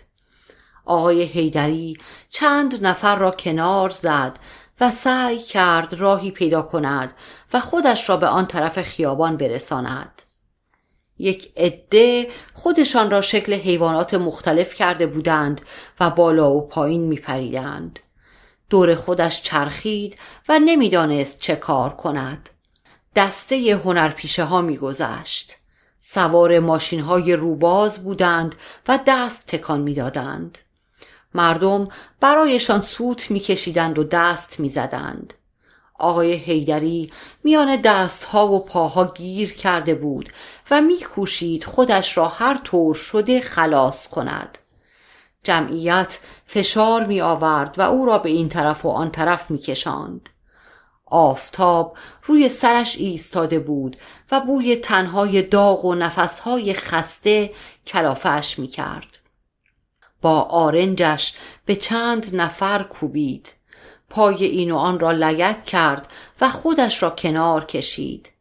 آقای 0.84 1.22
هیدری 1.22 1.96
چند 2.28 2.86
نفر 2.86 3.16
را 3.16 3.30
کنار 3.30 3.90
زد 3.90 4.38
و 4.80 4.90
سعی 4.90 5.38
کرد 5.38 5.94
راهی 5.94 6.30
پیدا 6.30 6.62
کند 6.62 7.12
و 7.52 7.60
خودش 7.60 8.08
را 8.08 8.16
به 8.16 8.26
آن 8.26 8.46
طرف 8.46 8.82
خیابان 8.82 9.36
برساند. 9.36 10.21
یک 11.22 11.52
عده 11.56 12.28
خودشان 12.54 13.10
را 13.10 13.20
شکل 13.20 13.54
حیوانات 13.54 14.14
مختلف 14.14 14.74
کرده 14.74 15.06
بودند 15.06 15.60
و 16.00 16.10
بالا 16.10 16.52
و 16.52 16.68
پایین 16.68 17.02
می 17.02 17.16
پریدند. 17.16 17.98
دور 18.70 18.94
خودش 18.94 19.42
چرخید 19.42 20.18
و 20.48 20.58
نمی‌دانست 20.58 21.40
چه 21.40 21.56
کار 21.56 21.90
کند. 21.90 22.50
دسته 23.16 23.80
هنرپیشه 23.84 24.44
ها 24.44 24.60
می 24.60 24.76
گذشت. 24.76 25.56
سوار 26.02 26.58
ماشین 26.58 27.00
های 27.00 27.32
روباز 27.36 28.04
بودند 28.04 28.54
و 28.88 28.98
دست 29.06 29.46
تکان 29.46 29.80
می 29.80 29.94
دادند. 29.94 30.58
مردم 31.34 31.88
برایشان 32.20 32.82
سوت 32.82 33.30
میکشیدند 33.30 33.98
و 33.98 34.04
دست 34.04 34.60
می‌زدند 34.60 35.34
آقای 36.02 36.32
هیدری 36.32 37.10
میان 37.44 37.76
دستها 37.76 38.48
و 38.48 38.64
پاها 38.64 39.12
گیر 39.14 39.52
کرده 39.52 39.94
بود 39.94 40.28
و 40.72 40.80
میکوشید 40.80 41.64
خودش 41.64 42.16
را 42.16 42.28
هر 42.28 42.60
طور 42.64 42.94
شده 42.94 43.40
خلاص 43.40 44.08
کند 44.08 44.58
جمعیت 45.42 46.18
فشار 46.46 47.04
می 47.04 47.20
آورد 47.20 47.78
و 47.78 47.82
او 47.82 48.06
را 48.06 48.18
به 48.18 48.30
این 48.30 48.48
طرف 48.48 48.84
و 48.84 48.88
آن 48.88 49.10
طرف 49.10 49.50
می 49.50 49.58
کشاند. 49.58 50.28
آفتاب 51.06 51.96
روی 52.24 52.48
سرش 52.48 52.96
ایستاده 52.96 53.58
بود 53.58 53.96
و 54.30 54.40
بوی 54.40 54.76
تنهای 54.76 55.42
داغ 55.42 55.84
و 55.84 55.94
نفسهای 55.94 56.74
خسته 56.74 57.50
کلافش 57.86 58.58
می 58.58 58.66
کرد. 58.66 59.18
با 60.22 60.40
آرنجش 60.40 61.34
به 61.66 61.76
چند 61.76 62.36
نفر 62.36 62.82
کوبید 62.82 63.54
پای 64.10 64.44
این 64.44 64.70
و 64.70 64.76
آن 64.76 65.00
را 65.00 65.12
لگت 65.12 65.64
کرد 65.64 66.08
و 66.40 66.50
خودش 66.50 67.02
را 67.02 67.10
کنار 67.10 67.64
کشید 67.64 68.31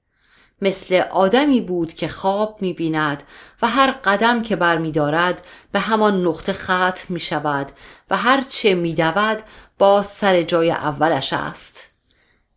مثل 0.61 1.03
آدمی 1.11 1.61
بود 1.61 1.93
که 1.93 2.07
خواب 2.07 2.57
می 2.61 2.73
بیند 2.73 3.23
و 3.61 3.67
هر 3.67 3.91
قدم 3.91 4.41
که 4.41 4.55
بر 4.55 4.77
می 4.77 4.91
دارد 4.91 5.45
به 5.71 5.79
همان 5.79 6.27
نقطه 6.27 6.53
ختم 6.53 7.05
می 7.09 7.19
شود 7.19 7.71
و 8.09 8.17
هر 8.17 8.43
چه 8.49 8.73
می 8.73 8.93
دود 8.93 9.43
باز 9.77 10.07
سر 10.07 10.41
جای 10.41 10.71
اولش 10.71 11.33
است 11.33 11.91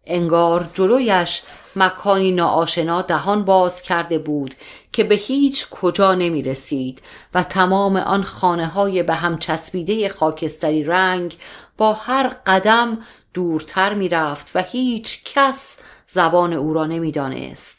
انگار 0.06 0.70
جلویش 0.74 1.42
مکانی 1.76 2.32
ناآشنا 2.32 3.02
دهان 3.02 3.44
باز 3.44 3.82
کرده 3.82 4.18
بود 4.18 4.54
که 4.92 5.04
به 5.04 5.14
هیچ 5.14 5.68
کجا 5.70 6.14
نمی 6.14 6.42
رسید 6.42 7.02
و 7.34 7.42
تمام 7.42 7.96
آن 7.96 8.22
خانه 8.22 8.66
های 8.66 9.02
به 9.02 9.14
هم 9.14 9.38
چسبیده 9.38 10.08
خاکستری 10.08 10.84
رنگ 10.84 11.36
با 11.76 11.92
هر 11.92 12.36
قدم 12.46 12.98
دورتر 13.34 13.94
می 13.94 14.08
رفت 14.08 14.50
و 14.54 14.62
هیچ 14.62 15.20
کس 15.24 15.76
زبان 16.08 16.52
او 16.52 16.74
را 16.74 16.86
نمی 16.86 17.12
دانست. 17.12 17.73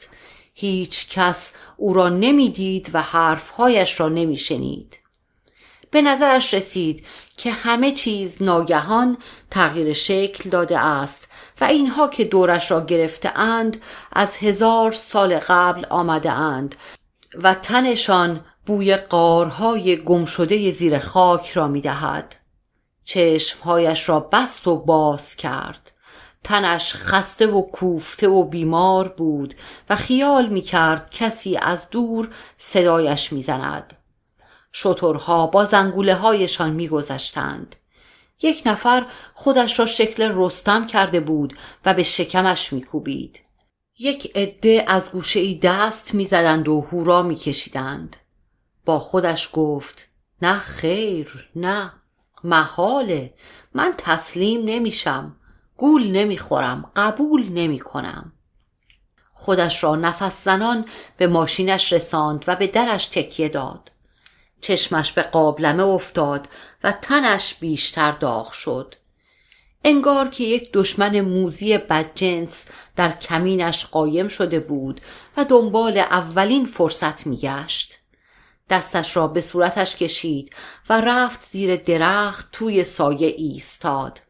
هیچ 0.57 1.09
کس 1.09 1.51
او 1.77 1.93
را 1.93 2.09
نمی‌دید 2.09 2.89
و 2.93 3.01
حرفهایش 3.01 3.99
را 3.99 4.09
نمی 4.09 4.37
شنید. 4.37 4.99
به 5.91 6.01
نظرش 6.01 6.53
رسید 6.53 7.05
که 7.37 7.51
همه 7.51 7.91
چیز 7.91 8.41
ناگهان 8.41 9.17
تغییر 9.51 9.93
شکل 9.93 10.49
داده 10.49 10.79
است 10.79 11.31
و 11.61 11.63
اینها 11.65 12.07
که 12.07 12.23
دورش 12.23 12.71
را 12.71 12.85
گرفته 12.85 13.39
اند 13.39 13.81
از 14.11 14.37
هزار 14.37 14.91
سال 14.91 15.39
قبل 15.39 15.85
آمده 15.89 16.31
اند 16.31 16.75
و 17.35 17.53
تنشان 17.53 18.45
بوی 18.65 18.95
قارهای 18.95 19.97
گمشده 20.03 20.71
زیر 20.71 20.99
خاک 20.99 21.51
را 21.51 21.67
می 21.67 21.81
دهد. 21.81 22.35
چشمهایش 23.03 24.09
را 24.09 24.19
بست 24.19 24.67
و 24.67 24.77
باز 24.77 25.35
کرد. 25.35 25.91
تنش 26.45 26.93
خسته 26.95 27.47
و 27.47 27.61
کوفته 27.61 28.27
و 28.27 28.43
بیمار 28.43 29.07
بود 29.07 29.55
و 29.89 29.95
خیال 29.95 30.47
می 30.47 30.61
کرد 30.61 31.09
کسی 31.11 31.57
از 31.57 31.89
دور 31.89 32.29
صدایش 32.57 33.33
می 33.33 33.43
زند. 33.43 33.93
شطرها 34.71 35.47
با 35.47 35.65
زنگوله 35.65 36.15
هایشان 36.15 36.69
می 36.69 36.87
گذشتند. 36.87 37.75
یک 38.41 38.63
نفر 38.65 39.05
خودش 39.33 39.79
را 39.79 39.85
شکل 39.85 40.31
رستم 40.35 40.87
کرده 40.87 41.19
بود 41.19 41.57
و 41.85 41.93
به 41.93 42.03
شکمش 42.03 42.73
میکوبید 42.73 43.39
یک 43.99 44.31
عده 44.35 44.85
از 44.87 45.11
گوشه 45.11 45.39
ای 45.39 45.59
دست 45.63 46.13
می‌زدند 46.13 46.67
و 46.67 46.81
هورا 46.81 47.21
میکشیدند 47.21 48.15
با 48.85 48.99
خودش 48.99 49.49
گفت 49.53 50.09
نه 50.41 50.57
خیر 50.59 51.49
نه 51.55 51.93
محاله 52.43 53.33
من 53.73 53.93
تسلیم 53.97 54.61
نمیشم 54.65 55.35
گول 55.77 56.11
نمی‌خورم 56.11 56.91
قبول 56.95 57.49
نمی‌کنم. 57.49 58.33
خودش 59.33 59.83
را 59.83 59.95
نفس 59.95 60.43
زنان 60.43 60.85
به 61.17 61.27
ماشینش 61.27 61.93
رساند 61.93 62.43
و 62.47 62.55
به 62.55 62.67
درش 62.67 63.05
تکیه 63.05 63.49
داد. 63.49 63.91
چشمش 64.61 65.11
به 65.11 65.21
قابلمه 65.21 65.83
افتاد 65.83 66.47
و 66.83 66.91
تنش 66.91 67.53
بیشتر 67.53 68.11
داغ 68.11 68.51
شد. 68.51 68.95
انگار 69.83 70.27
که 70.27 70.43
یک 70.43 70.69
دشمن 70.73 71.21
موزی 71.21 71.77
بدجنس 71.77 72.65
در 72.95 73.11
کمینش 73.11 73.85
قایم 73.85 74.27
شده 74.27 74.59
بود 74.59 75.01
و 75.37 75.45
دنبال 75.45 75.97
اولین 75.97 76.65
فرصت 76.65 77.27
میگشت. 77.27 77.97
دستش 78.69 79.17
را 79.17 79.27
به 79.27 79.41
صورتش 79.41 79.95
کشید 79.95 80.55
و 80.89 81.01
رفت 81.01 81.51
زیر 81.51 81.75
درخت 81.75 82.49
توی 82.51 82.83
سایه 82.83 83.27
ایستاد. 83.27 84.21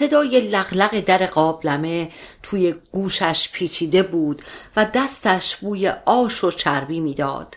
صدای 0.00 0.40
لغلق 0.40 1.00
در 1.00 1.26
قابلمه 1.26 2.12
توی 2.42 2.74
گوشش 2.92 3.50
پیچیده 3.52 4.02
بود 4.02 4.42
و 4.76 4.86
دستش 4.94 5.56
بوی 5.56 5.88
آش 5.88 6.44
و 6.44 6.50
چربی 6.50 7.00
می‌داد. 7.00 7.56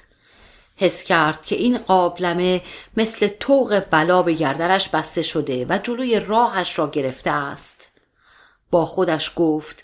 حس 0.76 1.04
کرد 1.04 1.41
که 1.46 1.56
این 1.56 1.78
قابلمه 1.78 2.62
مثل 2.98 3.28
توق 3.28 3.84
بلا 3.91 4.24
به 4.24 4.34
گردرش 4.34 4.89
بسته 4.89 5.22
شده 5.22 5.66
و 5.70 5.80
جلوی 5.84 6.20
راهش 6.20 6.80
را 6.80 6.89
گرفته 6.89 7.32
است. 7.32 7.91
با 8.72 8.86
خودش 8.86 9.32
گفت 9.36 9.84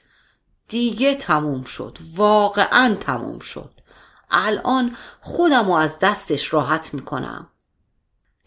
دیگه 0.68 1.16
تموم 1.16 1.64
شد 1.64 1.98
واقعا 2.16 2.96
تموم 2.96 3.40
شد. 3.40 3.72
الان 4.32 4.96
خودم 5.22 5.72
از 5.72 6.00
دستش 6.00 6.54
راحت 6.54 6.94
می‌کنم. 6.94 7.49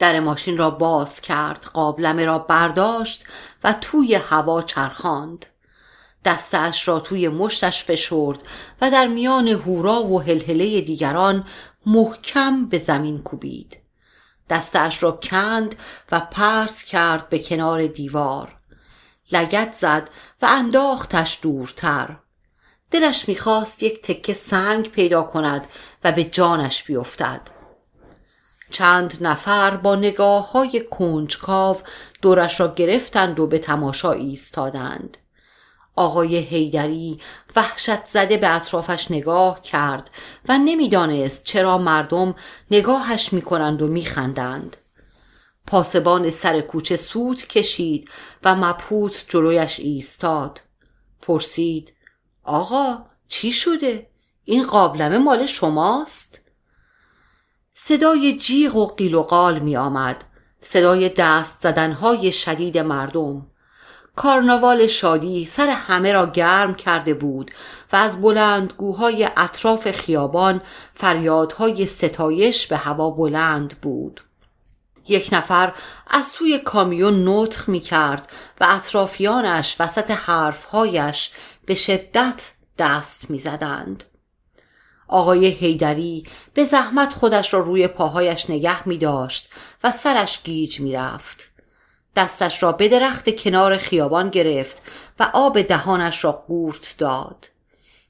در 0.02 0.20
ماشین 0.20 0.58
را 0.58 0.70
باز 0.70 1.20
کرد 1.20 1.64
قابلمه 1.64 2.24
را 2.24 2.38
برداشت 2.38 3.24
و 3.64 3.72
توی 3.72 4.14
هوا 4.14 4.62
چرخاند. 4.62 5.46
دستش 6.24 6.88
را 6.88 7.00
توی 7.00 7.28
مشتش 7.28 7.84
فشرد 7.84 8.38
و 8.80 8.90
در 8.90 9.06
میان 9.06 9.48
هورا 9.48 10.02
و 10.04 10.22
هلهله 10.22 10.80
دیگران 10.80 11.44
محکم 11.86 12.66
به 12.66 12.78
زمین 12.78 13.22
کوبید. 13.22 13.76
دستش 14.50 15.02
را 15.02 15.12
کند 15.12 15.74
و 16.12 16.20
پرس 16.20 16.84
کرد 16.84 17.28
به 17.28 17.38
کنار 17.38 17.86
دیوار. 17.86 18.56
لگت 19.32 19.74
زد 19.80 20.10
و 20.42 20.46
انداختش 20.46 21.38
دورتر. 21.42 22.16
دلش 22.90 23.28
می‌خواست 23.28 23.82
یک 23.82 24.02
تکه 24.02 24.34
سنگ 24.34 24.90
پیدا 24.90 25.22
کند 25.22 25.64
و 26.04 26.12
به 26.12 26.24
جانش 26.24 26.82
بیفتد. 26.82 27.61
چند 28.72 29.16
نفر 29.20 29.76
با 29.76 29.96
نگاه 29.96 30.52
های 30.52 30.84
کنجکاو 30.90 31.76
دورش 32.22 32.60
را 32.60 32.74
گرفتند 32.74 33.40
و 33.40 33.46
به 33.46 33.58
تماشا 33.58 34.12
ایستادند 34.12 35.16
آقای 35.96 36.36
هیدری 36.36 37.20
وحشت 37.56 38.06
زده 38.06 38.36
به 38.36 38.54
اطرافش 38.54 39.10
نگاه 39.10 39.62
کرد 39.62 40.10
و 40.48 40.58
نمی‌دانست 40.58 41.44
چرا 41.44 41.78
مردم 41.78 42.34
نگاهش 42.70 43.32
می‌کنند 43.32 43.82
و 43.82 43.86
میخندند 43.86 44.76
پاسبان 45.66 46.30
سر 46.30 46.60
کوچه 46.60 46.96
سوت 46.96 47.48
کشید 47.48 48.08
و 48.44 48.54
مبهوت 48.54 49.24
جلویش 49.28 49.80
ایستاد 49.80 50.60
پرسید 51.22 51.94
آقا 52.44 52.98
چی 53.28 53.52
شده؟ 53.52 54.06
این 54.44 54.66
قابلمه 54.66 55.18
مال 55.18 55.46
شماست؟ 55.46 56.41
صدای 57.84 58.38
جیغ 58.38 58.76
و 58.76 58.86
قیل 58.86 59.14
و 59.14 59.22
قال 59.22 59.58
می 59.58 59.76
آمد. 59.76 60.24
صدای 60.60 61.08
دست 61.08 61.56
زدنهای 61.60 62.32
شدید 62.32 62.78
مردم. 62.78 63.46
کارناوال 64.16 64.86
شادی 64.86 65.44
سر 65.44 65.68
همه 65.68 66.12
را 66.12 66.26
گرم 66.26 66.74
کرده 66.74 67.14
بود 67.14 67.50
و 67.92 67.96
از 67.96 68.20
بلندگوهای 68.20 69.28
اطراف 69.36 69.90
خیابان 69.90 70.62
فریادهای 70.94 71.86
ستایش 71.86 72.66
به 72.66 72.76
هوا 72.76 73.10
بلند 73.10 73.80
بود. 73.80 74.20
یک 75.08 75.28
نفر 75.32 75.72
از 76.10 76.32
توی 76.32 76.58
کامیون 76.58 77.28
نطخ 77.28 77.68
می 77.68 77.80
کرد 77.80 78.32
و 78.60 78.66
اطرافیانش 78.68 79.76
وسط 79.80 80.10
حرفهایش 80.10 81.30
به 81.66 81.74
شدت 81.74 82.52
دست 82.78 83.30
می 83.30 83.38
زدند. 83.38 84.04
آقای 85.12 85.46
هیدری 85.46 86.24
به 86.54 86.64
زحمت 86.64 87.12
خودش 87.12 87.54
را 87.54 87.60
روی 87.60 87.88
پاهایش 87.88 88.50
نگه 88.50 88.88
می 88.88 88.98
داشت 88.98 89.52
و 89.84 89.92
سرش 89.92 90.42
گیج 90.42 90.80
می 90.80 90.92
رفت. 90.92 91.50
دستش 92.16 92.62
را 92.62 92.72
به 92.72 92.88
درخت 92.88 93.36
کنار 93.36 93.76
خیابان 93.76 94.30
گرفت 94.30 94.82
و 95.20 95.30
آب 95.32 95.62
دهانش 95.62 96.24
را 96.24 96.32
قورت 96.32 96.94
داد. 96.98 97.48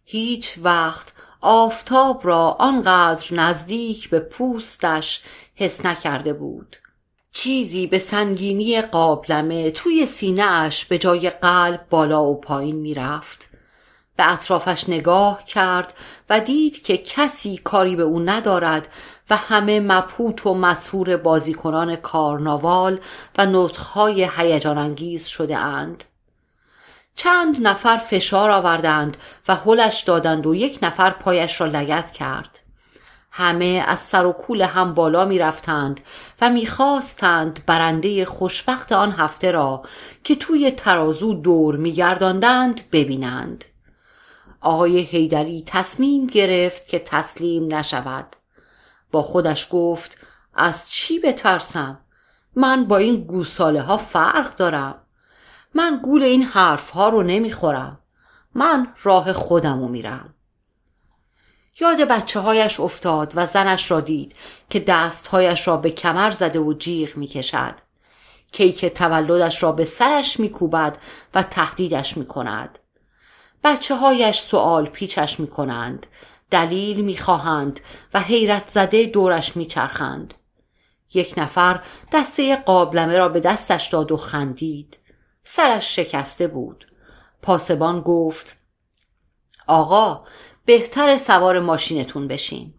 هیچ 0.05 0.59
وقت 0.63 1.13
آفتاب 1.41 2.21
را 2.27 2.57
آنقدر 2.59 3.35
نزدیک 3.35 4.11
به 4.11 4.21
پوستش 4.21 5.23
حس 5.55 5.87
نکرده 5.87 6.33
بود. 6.33 6.77
چیزی 7.33 7.87
به 7.87 7.99
سنگینی 7.99 8.83
قابلمه 8.83 9.71
توی 9.71 10.07
سینهاش 10.07 10.85
به 10.85 10.99
جای 10.99 11.31
قلب 11.31 11.87
بالا 11.91 12.25
و 12.25 12.41
پایین 12.41 12.77
می‌رفت. 12.77 13.52
به 14.17 14.33
اطرافش 14.33 14.89
نگاه 14.89 15.45
کرد 15.45 15.95
و 16.31 16.41
دید 16.41 16.83
که 16.83 16.99
کسی 16.99 17.57
کاری 17.57 17.97
به 17.97 18.03
او 18.03 18.21
ندارد 18.21 18.89
و 19.31 19.37
همه 19.37 19.81
مبهوت 19.81 20.47
و 20.47 20.55
مسهور 20.55 21.17
بازیکنان 21.17 21.97
کارناوال 21.97 23.01
و 23.39 23.47
نطخهای 23.47 24.29
هیجان 24.37 24.79
انگیز 24.79 25.27
شده 25.27 25.59
اند. 25.59 26.05
چند 27.15 27.67
نفر 27.67 27.97
فشار 27.97 28.51
آوردند 28.51 29.17
و 29.49 29.55
هلش 29.55 30.01
دادند 30.01 30.47
و 30.47 30.55
یک 30.55 30.79
نفر 30.83 31.11
پایش 31.11 31.61
را 31.61 31.67
لگت 31.67 32.11
کرد. 32.11 32.59
همه 33.31 33.85
از 33.87 33.99
سر 33.99 34.27
و 34.27 34.33
کول 34.33 34.63
هم 34.63 34.93
بالا 34.95 35.25
می 35.25 35.39
رفتند 35.39 36.01
و 36.41 36.51
می‌خواستند 36.51 37.63
برنده 37.67 38.25
خوشبخت 38.25 38.93
آن 38.93 39.13
هفته 39.13 39.51
را 39.51 39.83
که 40.25 40.37
توی 40.37 40.71
ترازو 40.71 41.35
دور 41.35 41.77
میگرداندند 41.77 42.81
ببینند. 42.93 43.65
آقای 44.63 44.99
هیدری 44.99 45.63
تصمیم 45.67 46.27
گرفت 46.27 46.89
که 46.89 46.99
تسلیم 46.99 47.75
نشود. 47.75 48.37
با 49.11 49.23
خودش 49.23 49.69
گفت 49.71 50.19
از 50.55 50.91
چی 50.91 51.19
بترسم؟ 51.19 51.99
من 52.57 52.85
با 52.85 52.97
این 52.97 53.25
گوساله 53.25 53.83
ها 53.83 53.97
فرق 53.97 54.57
دارم. 54.57 54.95
من 55.75 56.01
گول 56.03 56.23
این 56.23 56.43
حرف 56.43 56.91
ها 56.91 57.09
رو 57.09 57.23
نمی‌خورم. 57.23 57.99
من 58.55 58.95
راه 59.03 59.33
خودمو 59.33 59.89
میرم. 59.89 60.35
یاد 61.81 62.01
بچه 62.01 62.41
هایش 62.41 62.81
افتاد 62.81 63.33
و 63.37 63.47
زنش 63.47 63.91
را 63.91 64.01
دید 64.01 64.35
که 64.71 64.81
دستهایش 64.81 65.69
را 65.69 65.77
به 65.77 65.91
کمر 65.91 66.31
زده 66.31 66.59
و 66.59 66.73
جیغ 66.73 67.17
می‌کشد. 67.17 67.75
کیک 68.53 68.85
تولدش 68.85 69.63
را 69.63 69.73
به 69.73 69.85
سرش 69.85 70.41
میکوبد 70.41 70.99
و 71.35 71.43
تهدیدش 71.43 72.17
می‌کند. 72.17 72.79
بچه 73.65 73.95
هایش 73.95 74.39
سوال 74.39 74.87
پیچش 74.87 75.41
می 75.41 75.47
کنند 75.47 76.07
دلیل 76.51 77.01
می 77.01 77.17
خواهند 77.17 77.81
و 78.15 78.21
حیرت 78.21 78.69
زده 78.75 79.07
دورش 79.07 79.57
می 79.57 79.67
چرخند. 79.67 80.35
یک 81.15 81.35
نفر 81.37 81.83
دسته 82.13 82.57
قابلمه 82.57 83.19
را 83.19 83.29
به 83.29 83.41
دستش 83.41 83.89
داد 83.89 84.13
و 84.13 84.17
خندید 84.17 84.99
سرش 85.45 85.97
شکسته 85.97 86.47
بود 86.47 86.87
پاسبان 87.43 88.01
گفت 88.01 88.61
آقا 89.67 90.25
بهتر 90.65 91.17
سوار 91.17 91.61
ماشینتون 91.61 92.29
بشین 92.29 92.75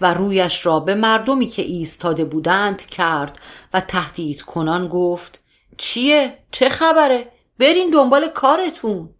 و 0.00 0.14
رویش 0.14 0.66
را 0.66 0.80
به 0.80 0.94
مردمی 0.94 1.46
که 1.46 1.62
ایستاده 1.62 2.24
بودند 2.24 2.86
کرد 2.86 3.38
و 3.74 3.80
تهدید 3.80 4.42
کنان 4.42 4.88
گفت 4.88 5.40
چیه؟ 5.76 6.38
چه 6.50 6.68
خبره؟ 6.68 7.32
برین 7.58 7.90
دنبال 7.90 8.28
کارتون 8.28 9.14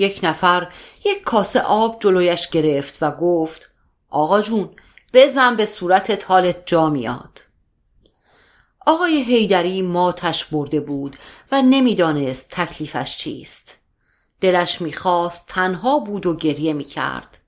یک 0.00 0.20
نفر 0.22 0.68
یک 1.04 1.22
کاسه 1.22 1.60
آب 1.60 1.96
جلویش 2.00 2.48
گرفت 2.48 2.98
و 3.02 3.10
گفت 3.10 3.70
آقا 4.08 4.42
جون 4.42 4.70
بزن 5.12 5.56
به 5.56 5.66
صورت 5.66 6.24
حالت 6.30 6.62
جا 6.66 6.90
میاد. 6.90 7.40
آقای 8.86 9.22
هیدری 9.22 9.82
ماتش 9.82 10.44
برده 10.44 10.80
بود 10.80 11.16
و 11.52 11.62
نمی‌دانست 11.62 12.46
تکلیفش 12.50 13.18
چیست. 13.18 13.76
دلش 14.40 14.80
می‌خواست 14.80 15.44
تنها 15.48 15.98
بود 15.98 16.26
و 16.26 16.36
گریه 16.36 16.72
می‌کرد. 16.72 17.38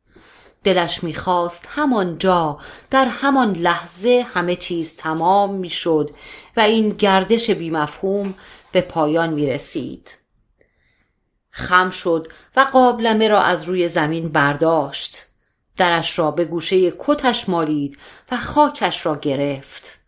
دلش 0.65 1.05
می‌خواست 1.05 1.69
همانجا 1.69 2.59
در 2.91 3.05
همان 3.05 3.53
لحظه 3.53 4.27
همه 4.35 4.57
چیز 4.57 4.97
تمام 4.97 5.55
می‌شد 5.55 6.11
و 6.57 6.61
این 6.61 6.89
گردش 6.89 7.51
بیمفهوم 7.51 8.35
به 8.73 8.81
پایان 8.81 9.31
می‌رسید. 9.33 10.11
خم 11.53 11.91
شد 11.91 12.29
و 12.57 12.61
قابلمه 12.61 13.29
را 13.29 13.43
از 13.43 13.65
روی 13.65 13.89
زمین 13.89 14.29
برداشت. 14.29 15.27
درش 15.77 16.19
را 16.19 16.31
به 16.31 16.45
گوشه 16.45 16.93
کتش 16.99 17.49
مالید 17.49 17.99
و 18.31 18.37
خاکش 18.37 19.07
را 19.07 19.17
گرفت. 19.17 19.99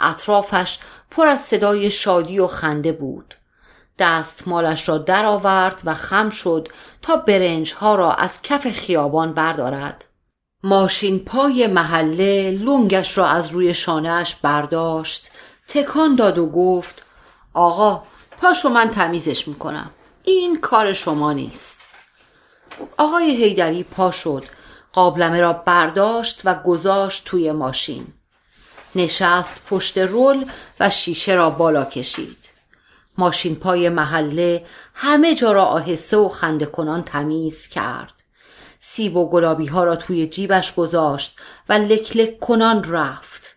اطرافش 0.00 0.78
پر 1.10 1.26
از 1.26 1.40
صدای 1.40 1.90
شادی 1.90 2.38
و 2.38 2.46
خنده 2.46 2.92
بود. 2.92 3.34
دستمالش 3.98 4.88
را 4.88 4.98
درآورد 4.98 5.82
و 5.84 5.94
خم 5.94 6.30
شد 6.30 6.68
تا 7.02 7.16
برنج 7.16 7.72
ها 7.72 7.94
را 7.94 8.12
از 8.12 8.42
کف 8.42 8.70
خیابان 8.70 9.32
بردارد. 9.32 10.04
ماشین 10.62 11.18
پای 11.18 11.66
محله 11.66 12.50
لنگش 12.50 13.18
را 13.18 13.26
از 13.26 13.50
روی 13.50 13.74
شانهش 13.74 14.34
برداشت 14.34 15.30
تکان 15.68 16.14
داد 16.14 16.38
و 16.38 16.46
گفت 16.46 17.02
آقا 17.54 18.02
پاشو 18.40 18.68
من 18.68 18.90
تمیزش 18.90 19.48
می‌کنم. 19.48 19.90
این 20.30 20.60
کار 20.60 20.92
شما 20.92 21.32
نیست. 21.32 21.78
آقای 22.96 23.36
هیدری 23.36 23.82
پا 23.82 24.10
شد 24.10 24.44
قابلمه 24.92 25.40
را 25.40 25.52
برداشت 25.52 26.40
و 26.44 26.54
گذاشت 26.54 27.24
توی 27.24 27.52
ماشین. 27.52 28.06
نشست 28.94 29.54
پشت 29.70 29.98
رول 29.98 30.44
و 30.80 30.90
شیشه 30.90 31.34
را 31.34 31.50
بالا 31.50 31.84
کشید. 31.84 32.36
ماشین 33.18 33.54
پای 33.56 33.88
محله 33.88 34.66
همه 34.94 35.34
جا 35.34 35.52
را 35.52 35.64
آهسته 35.64 36.16
و 36.16 36.28
خنده 36.28 36.66
کنان 36.66 37.02
تمیز 37.02 37.68
کرد. 37.68 38.22
سیب 38.80 39.16
و 39.16 39.30
گلابی 39.30 39.66
ها 39.66 39.84
را 39.84 39.96
توی 39.96 40.26
جیبش 40.26 40.74
گذاشت 40.74 41.38
و 41.68 41.72
لکلک 41.72 42.40
کنان 42.40 42.84
رفت. 42.84 43.56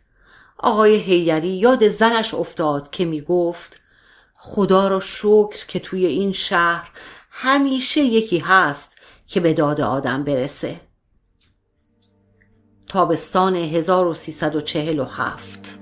آقای 0.58 0.96
هیدری 0.96 1.50
یاد 1.50 1.88
زنش 1.88 2.34
افتاد 2.34 2.90
که 2.90 3.06
می 3.06 3.22
گفت 3.22 3.82
خدا 4.44 4.88
را 4.88 5.00
شکر 5.00 5.66
که 5.68 5.80
توی 5.80 6.06
این 6.06 6.34
شهر 6.34 6.90
همیشه 7.32 8.02
یکی 8.02 8.38
هست 8.38 8.92
که 9.28 9.40
به 9.40 9.54
داد 9.54 9.82
آدم 9.82 10.24
برسه. 10.24 10.82
تابستان 12.88 13.56
1347 13.56 15.81